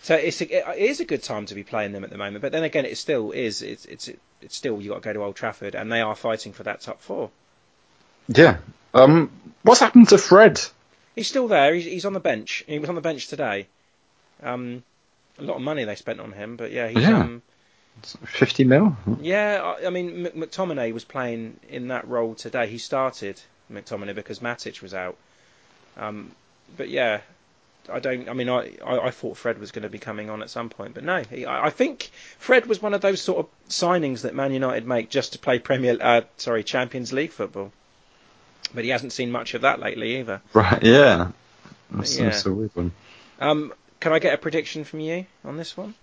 [0.03, 2.41] So it's a, it is a good time to be playing them at the moment.
[2.41, 3.61] But then again, it still is.
[3.61, 4.09] It's it's
[4.41, 6.81] it's still you got to go to Old Trafford, and they are fighting for that
[6.81, 7.29] top four.
[8.27, 8.57] Yeah.
[8.93, 9.31] Um.
[9.63, 10.59] What's happened to Fred?
[11.15, 11.73] He's still there.
[11.73, 12.63] He's, he's on the bench.
[12.67, 13.67] He was on the bench today.
[14.41, 14.83] Um,
[15.37, 17.19] a lot of money they spent on him, but yeah, he's yeah.
[17.19, 17.41] um,
[18.03, 18.95] 50 mil?
[19.21, 22.67] Yeah, I mean, McTominay was playing in that role today.
[22.67, 23.39] He started
[23.71, 25.17] McTominay because Matic was out.
[25.97, 26.31] Um,
[26.77, 27.21] but yeah,
[27.91, 28.29] I don't.
[28.29, 30.69] I mean, I, I, I, thought Fred was going to be coming on at some
[30.69, 31.23] point, but no.
[31.23, 34.87] He, I, I, think Fred was one of those sort of signings that Man United
[34.87, 37.71] make just to play Premier, uh, sorry, Champions League football.
[38.73, 40.41] But he hasn't seen much of that lately either.
[40.53, 40.81] Right?
[40.81, 41.31] Yeah.
[41.91, 42.25] That's, yeah.
[42.25, 42.91] that's a weird one.
[43.39, 45.93] Um, can I get a prediction from you on this one?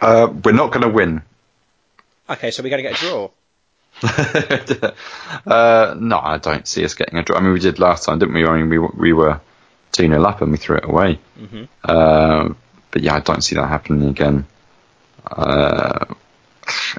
[0.00, 1.22] Uh, we're not going to win.
[2.28, 3.30] Okay, so we're going to get a draw.
[5.46, 7.38] uh, no, I don't see us getting a draw.
[7.38, 8.44] I mean, we did last time, didn't we?
[8.44, 9.40] I mean, we we were
[9.92, 11.18] two 0 up and we threw it away.
[11.38, 11.64] Mm-hmm.
[11.84, 12.54] Uh,
[12.90, 14.46] but yeah, I don't see that happening again.
[15.24, 16.06] Uh,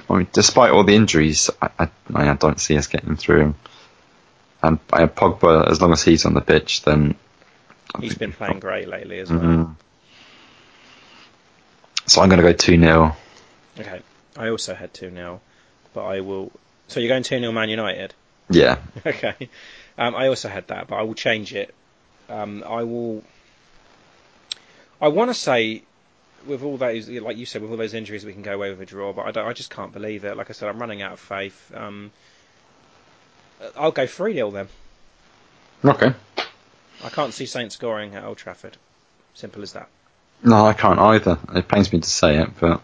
[0.08, 3.54] I mean, despite all the injuries, I, I, I, don't see us getting through.
[4.62, 7.14] And uh, Pogba, as long as he's on the pitch, then
[8.00, 9.40] he's been playing great lately as well.
[9.40, 9.72] Mm-hmm.
[12.06, 13.16] So I'm going to go 2 0.
[13.78, 14.00] Okay.
[14.36, 15.40] I also had 2 0,
[15.94, 16.52] but I will.
[16.88, 18.14] So you're going 2 0 Man United?
[18.48, 18.78] Yeah.
[19.06, 19.48] Okay.
[19.98, 21.74] Um, I also had that, but I will change it.
[22.28, 23.24] Um, I will.
[25.00, 25.82] I want to say,
[26.46, 28.80] with all those, like you said, with all those injuries, we can go away with
[28.80, 30.36] a draw, but I, I just can't believe it.
[30.36, 31.72] Like I said, I'm running out of faith.
[31.74, 32.10] Um,
[33.76, 34.68] I'll go 3 0 then.
[35.84, 36.12] Okay.
[37.04, 38.76] I can't see Saints scoring at Old Trafford.
[39.34, 39.88] Simple as that.
[40.42, 41.38] No, I can't either.
[41.54, 42.80] It pains me to say it, but.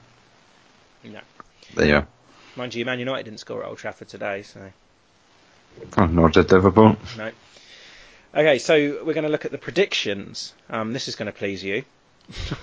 [1.04, 1.20] No.
[1.74, 2.06] There you are.
[2.56, 4.60] Mind you, Man United didn't score at Old Trafford today, so.
[5.96, 6.96] Oh, nor did Liverpool.
[7.16, 7.30] No.
[8.34, 10.54] Okay, so we're going to look at the predictions.
[10.70, 11.84] Um, this is going to please you.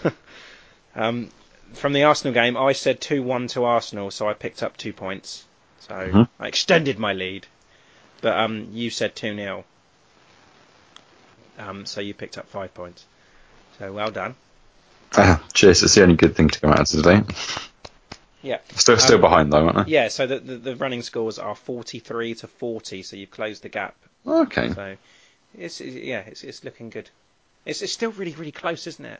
[0.96, 1.30] um,
[1.74, 4.94] from the Arsenal game, I said 2 1 to Arsenal, so I picked up two
[4.94, 5.46] points.
[5.82, 6.24] So mm-hmm.
[6.40, 7.48] I extended my lead.
[8.22, 9.64] But um, you said 2 0.
[11.58, 13.06] Um, so you picked up five points.
[13.78, 14.36] So well done.
[15.16, 15.84] Uh, cheers.
[15.84, 17.22] It's the only good thing to come out of today.
[18.42, 18.60] Yeah.
[18.76, 19.84] Still, still um, behind though, aren't I?
[19.88, 20.08] Yeah.
[20.10, 23.04] So the, the, the running scores are 43 to 40.
[23.04, 23.96] So you've closed the gap.
[24.26, 24.70] Okay.
[24.74, 24.96] So
[25.58, 27.10] it's, yeah, it's it's looking good.
[27.66, 29.20] It's it's still really really close, isn't it?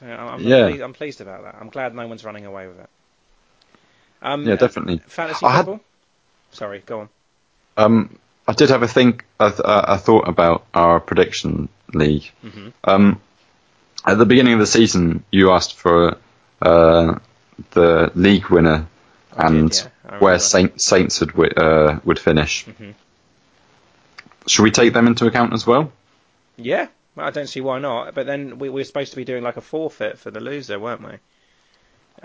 [0.00, 0.66] So I'm, I'm, Yeah.
[0.68, 1.56] pleased, I'm pleased about that.
[1.60, 2.88] I'm glad no one's running away with it.
[4.20, 4.98] Um, Yeah, definitely.
[5.06, 5.80] Fantasy I had- football.
[6.50, 7.08] Sorry, go on.
[7.78, 12.30] Um, I did have a think, a, a thought about our prediction league.
[12.44, 12.72] Mhm.
[12.84, 13.20] Um,
[14.04, 16.16] at the beginning of the season, you asked for
[16.60, 17.18] uh,
[17.70, 18.86] the league winner
[19.36, 20.38] and did, yeah, where.
[20.38, 22.64] Saint, Saints would uh, would finish.
[22.66, 22.94] Mhm.
[24.46, 25.92] Should we take them into account as well?
[26.56, 28.14] Yeah, I don't see why not.
[28.14, 30.78] But then we, we were supposed to be doing like a forfeit for the loser,
[30.80, 31.18] weren't we?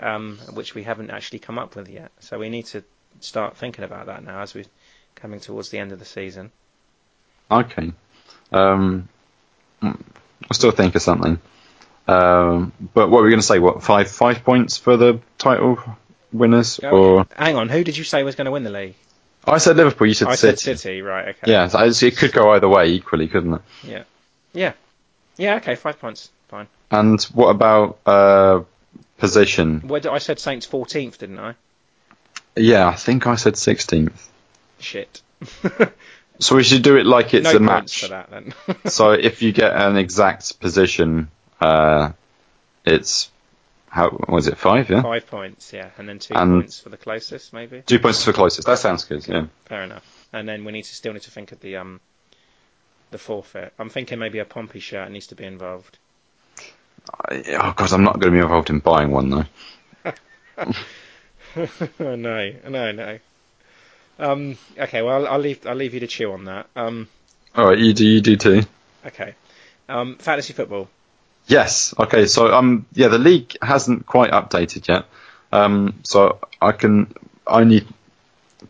[0.04, 2.10] Um, which we haven't actually come up with yet.
[2.20, 2.82] So we need to
[3.20, 4.64] start thinking about that now as we're
[5.14, 6.50] coming towards the end of the season.
[7.50, 7.92] Okay.
[8.52, 9.08] Um,
[9.82, 9.96] I'll
[10.52, 11.38] still think of something.
[12.06, 13.58] Um, but what were we going to say?
[13.58, 15.78] What five five points for the title
[16.32, 16.80] winners?
[16.82, 18.94] Oh, or Hang on, who did you say was going to win the league?
[19.46, 20.06] I said Liverpool.
[20.06, 20.56] You said I City.
[20.56, 21.28] said City, right?
[21.28, 21.50] Okay.
[21.52, 24.06] Yeah, so it could go either way equally, couldn't it?
[24.52, 24.72] Yeah.
[25.36, 25.56] Yeah.
[25.56, 25.74] Okay.
[25.74, 26.30] Five points.
[26.48, 26.66] Fine.
[26.90, 28.62] And what about uh,
[29.18, 29.80] position?
[29.80, 31.54] Where did, I said Saints 14th, didn't I?
[32.56, 34.12] Yeah, I think I said 16th.
[34.84, 35.22] Shit.
[36.40, 38.02] So we should do it like it's no a match.
[38.02, 38.54] for that then.
[38.86, 41.28] so if you get an exact position,
[41.60, 42.10] uh,
[42.84, 43.30] it's
[43.88, 44.90] how was it five?
[44.90, 47.82] Yeah, Five points, yeah, and then two And- points for the closest, maybe.
[47.86, 48.66] two points for closest.
[48.66, 49.26] That sounds good.
[49.28, 49.46] Yeah.
[49.66, 50.04] Fair enough.
[50.32, 52.00] And then we need to still need to think of the um
[53.12, 53.72] the forfeit.
[53.78, 55.98] I'm thinking maybe a Pompey shirt needs to be involved.
[57.30, 59.44] I- Oh god, I'm not going to be involved in buying one though.
[62.00, 62.16] no,
[62.68, 63.18] no, no.
[64.18, 66.66] Um, okay, well, I'll, I'll leave I'll leave you to chew on that.
[66.76, 67.08] Um,
[67.54, 68.06] All right, you do.
[68.06, 68.62] You do too.
[69.06, 69.34] okay.
[69.88, 70.88] Um, fantasy football.
[71.46, 71.94] Yes.
[71.98, 72.26] Okay.
[72.26, 75.04] So um, yeah, the league hasn't quite updated yet.
[75.52, 77.12] Um, so I can
[77.46, 77.86] only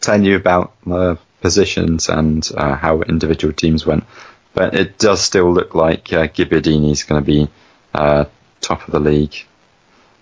[0.01, 4.05] tell you about the positions and uh, how individual teams went,
[4.55, 7.49] but it does still look like uh, Gabbiadini is going to be
[7.95, 8.24] uh,
[8.61, 9.34] top of the league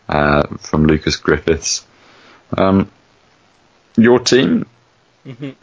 [0.09, 1.87] uh, from Lucas Griffiths.
[2.57, 2.91] Um,
[3.97, 4.67] your team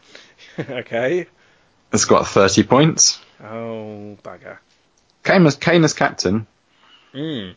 [0.59, 1.27] okay.
[1.91, 3.19] It's got 30 points.
[3.43, 4.57] Oh bugger.
[5.23, 6.47] Kane as Kane as captain,
[7.13, 7.55] Mm.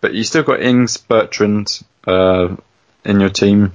[0.00, 2.54] but you still got Ings, Bertrand uh,
[3.04, 3.72] in your team.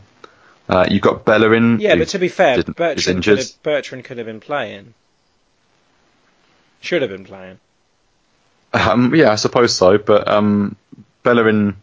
[0.69, 1.79] Uh, you got Bellerin.
[1.79, 4.93] Yeah, but to be fair, Bertrand could, have, Bertrand could have been playing.
[6.81, 7.59] Should have been playing.
[8.73, 9.97] Um, yeah, I suppose so.
[9.97, 10.75] But um,
[11.23, 11.77] Bellerin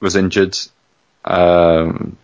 [0.00, 0.56] was injured.
[1.24, 2.16] Um,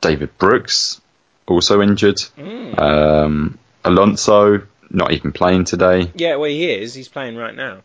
[0.00, 1.00] David Brooks
[1.46, 2.16] also injured.
[2.38, 2.78] Mm.
[2.78, 6.10] Um, Alonso not even playing today.
[6.14, 6.94] yeah, well, he is.
[6.94, 7.78] He's playing right now.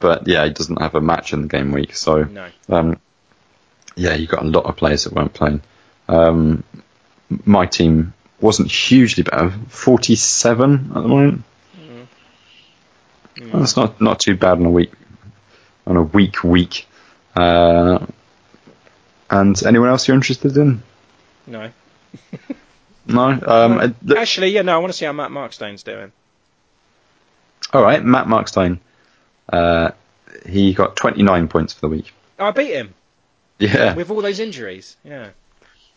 [0.00, 1.94] But yeah, he doesn't have a match in the game week.
[1.94, 2.48] So No.
[2.68, 2.98] um,
[3.94, 5.60] yeah, you got a lot of players that weren't playing.
[6.08, 6.64] Um,
[7.44, 9.50] my team wasn't hugely better.
[9.68, 11.44] Forty-seven at the moment.
[11.78, 13.52] Mm.
[13.52, 14.92] That's not not too bad on a week
[15.86, 16.86] on a week week.
[17.36, 18.04] Uh,
[19.30, 20.82] and anyone else you're interested in?
[21.46, 21.70] No.
[23.06, 23.22] No.
[23.30, 23.42] Um,
[23.78, 24.74] uh, th- Actually, yeah, no.
[24.74, 26.12] I want to see how Matt Markstone's doing.
[27.72, 28.78] all right, Matt Markstein.
[29.52, 29.90] Uh,
[30.46, 32.12] he got 29 points for the week.
[32.38, 32.94] Oh, I beat him
[33.58, 34.96] Yeah, with all those injuries.
[35.04, 35.28] Yeah.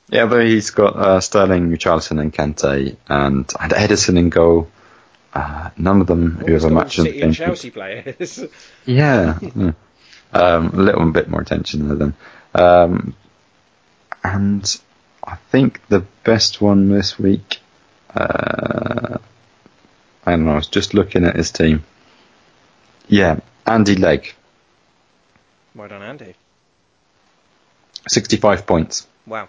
[0.10, 4.70] yeah, but he's got uh, Sterling, Richarlison, and Kante, and and Ederson in goal.
[5.34, 7.36] Uh, none of them who have a match in the City and.
[7.36, 8.44] Chelsea players.
[8.86, 9.72] Yeah, yeah.
[10.34, 12.14] Um, a little bit more attention there then.
[12.54, 13.16] Um,
[14.24, 14.82] and
[15.26, 17.60] I think the best one this week.
[18.14, 19.18] Uh,
[20.26, 20.52] I don't know.
[20.54, 21.84] I was just looking at his team.
[23.08, 24.34] Yeah, Andy Legg,
[25.76, 26.34] well done, Andy.
[28.08, 29.08] sixty-five points.
[29.28, 29.48] Wow,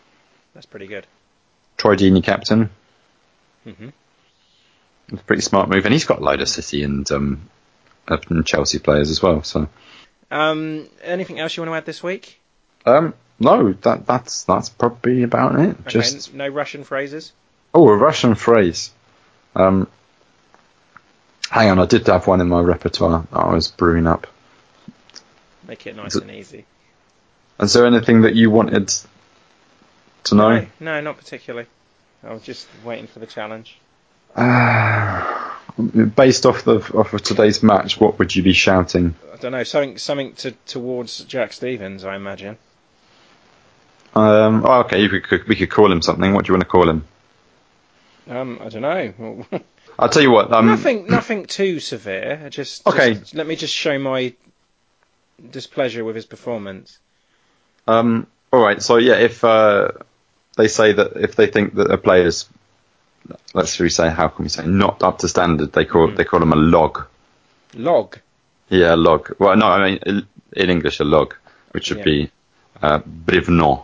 [0.55, 1.07] that's pretty good.
[1.77, 2.71] Troy Deeney captain.
[3.65, 3.89] hmm
[5.09, 7.49] It's a pretty smart move, and he's got a load of City and um,
[8.09, 9.43] and Chelsea players as well.
[9.43, 9.69] So
[10.31, 12.41] Um, anything else you want to add this week?
[12.87, 15.77] Um, no, that that's that's probably about it.
[15.81, 17.33] Okay, Just no Russian phrases.
[17.75, 18.91] Oh, a Russian phrase.
[19.55, 19.89] Um,
[21.51, 24.27] hang on, I did have one in my repertoire that I was brewing up.
[25.67, 26.65] Make it nice it- and easy.
[27.61, 28.93] Is there anything that you wanted
[30.25, 30.61] to know?
[30.61, 31.67] No, no, not particularly.
[32.23, 33.79] I was just waiting for the challenge.
[34.35, 35.55] Uh,
[36.15, 39.15] based off of off of today's match, what would you be shouting?
[39.33, 42.59] I don't know, something something to, towards Jack Stephens, I imagine.
[44.17, 46.33] Um, oh, okay, we could we could call him something.
[46.33, 47.05] What do you want to call him?
[48.29, 49.47] Um, I don't know.
[49.99, 50.53] I'll tell you what.
[50.53, 52.49] Um, nothing, nothing too severe.
[52.51, 53.15] Just, Okay.
[53.15, 54.35] just let me just show my
[55.51, 56.99] displeasure with his performance.
[57.87, 58.83] Um, all right.
[58.83, 59.93] So yeah, if uh,
[60.57, 62.49] they say that if they think that a player's,
[63.55, 66.17] let's should we say, how can we say, not up to standard, they call Mhm.
[66.17, 67.05] they call them a log.
[67.75, 68.19] Log.
[68.69, 69.35] Yeah, log.
[69.39, 71.35] Well, no, I mean in English a log.
[71.73, 72.05] which would Yeah.
[72.05, 72.31] be
[72.83, 73.83] uh, Brivno.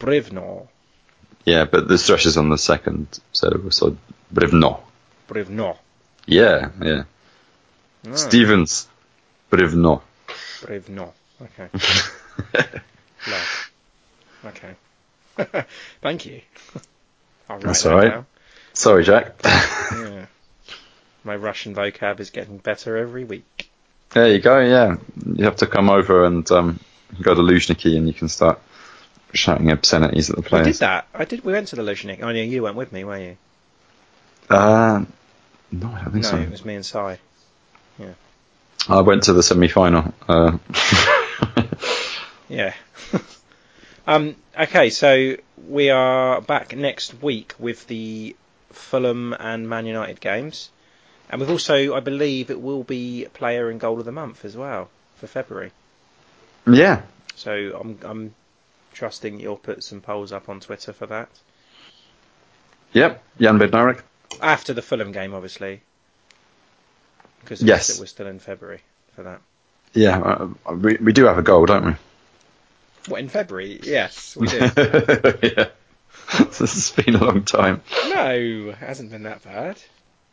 [0.00, 0.66] Brivno.
[1.44, 3.96] Yeah, but the stress is on the second syllable, so
[4.34, 4.80] Brivno.
[5.28, 5.76] Brivno.
[6.26, 7.02] Yeah, yeah.
[8.08, 8.88] Ah, Stephens.
[9.50, 10.02] Brivno.
[10.62, 11.12] Brivno.
[11.42, 11.68] Okay.
[13.26, 13.70] Love.
[14.46, 15.64] Okay.
[16.02, 16.40] Thank you.
[17.60, 18.10] That's that all right.
[18.10, 18.26] down.
[18.72, 19.34] Sorry, Jack.
[19.92, 20.26] Yeah.
[21.24, 23.68] My Russian vocab is getting better every week.
[24.10, 24.60] there you go.
[24.60, 24.96] Yeah,
[25.34, 26.80] you have to come over and um,
[27.20, 28.60] go to Luzhniki and you can start
[29.32, 30.66] shouting obscenities at the I players.
[30.66, 31.06] did that.
[31.14, 31.44] I did.
[31.44, 32.20] We went to the Lushnik.
[32.22, 33.36] Oh, yeah, you went with me, weren't you?
[34.48, 35.04] Uh,
[35.72, 36.36] no, I don't think No, so.
[36.38, 36.98] it was me and Si.
[38.88, 40.12] I went to the semi-final.
[40.28, 40.58] Uh,
[42.48, 42.74] Yeah.
[44.08, 45.36] um, okay, so
[45.68, 48.34] we are back next week with the
[48.72, 50.70] Fulham and Man United games.
[51.28, 54.56] And we've also, I believe, it will be player and goal of the month as
[54.56, 55.70] well for February.
[56.66, 57.02] yeah,
[57.36, 58.34] So I'm, I'm
[58.92, 61.28] trusting you'll put some polls up on Twitter for that.
[62.92, 63.22] yep.
[63.40, 64.02] Jan Bednarek.
[64.40, 65.82] After the Fulham game, obviously.
[67.40, 67.98] Because Yes.
[67.98, 68.80] we're still in February
[69.16, 69.40] for that.
[69.92, 71.92] Yeah, uh, we we do have a goal, don't we?
[73.08, 73.80] What, in February?
[73.82, 74.58] Yes, we do.
[74.76, 75.68] yeah.
[76.38, 77.82] this has been a long time.
[78.08, 78.30] no,
[78.70, 79.78] it hasn't been that bad.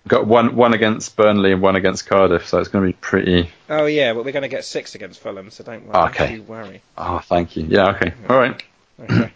[0.07, 3.49] Got one one against Burnley and one against Cardiff, so it's going to be pretty.
[3.69, 5.95] Oh yeah, but we're going to get six against Fulham, so don't worry.
[5.95, 6.37] Ah, okay.
[6.37, 6.81] Don't worry.
[6.97, 7.65] Oh, thank you.
[7.65, 8.63] Yeah, okay, all right.
[8.99, 9.31] Okay.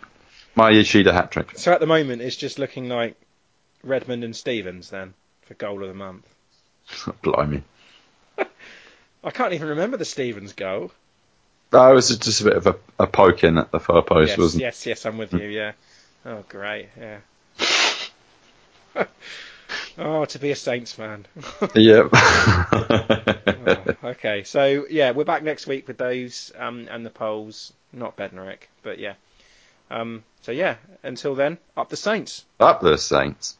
[0.56, 1.58] My Yoshida hat trick.
[1.58, 3.16] so at the moment, it's just looking like
[3.84, 5.14] Redmond and Stephens then
[5.44, 6.28] for goal of the month.
[7.22, 7.64] Blimey.
[9.24, 10.92] I can't even remember the Stephens goal.
[11.72, 14.38] That was just a bit of a, a poke in at the far post, yes,
[14.38, 14.66] wasn't it?
[14.66, 15.48] yes, yes, I'm with you.
[15.48, 15.72] Yeah.
[16.26, 16.90] Oh, great.
[17.00, 17.20] Yeah.
[19.98, 21.26] oh, to be a Saints fan.
[21.76, 22.10] Yep.
[23.64, 27.74] Oh, okay, so yeah, we're back next week with those um, and the polls.
[27.94, 29.14] Not Bednarek, but yeah.
[29.90, 32.46] Um, so yeah, until then, up the Saints.
[32.60, 33.58] Up the Saints.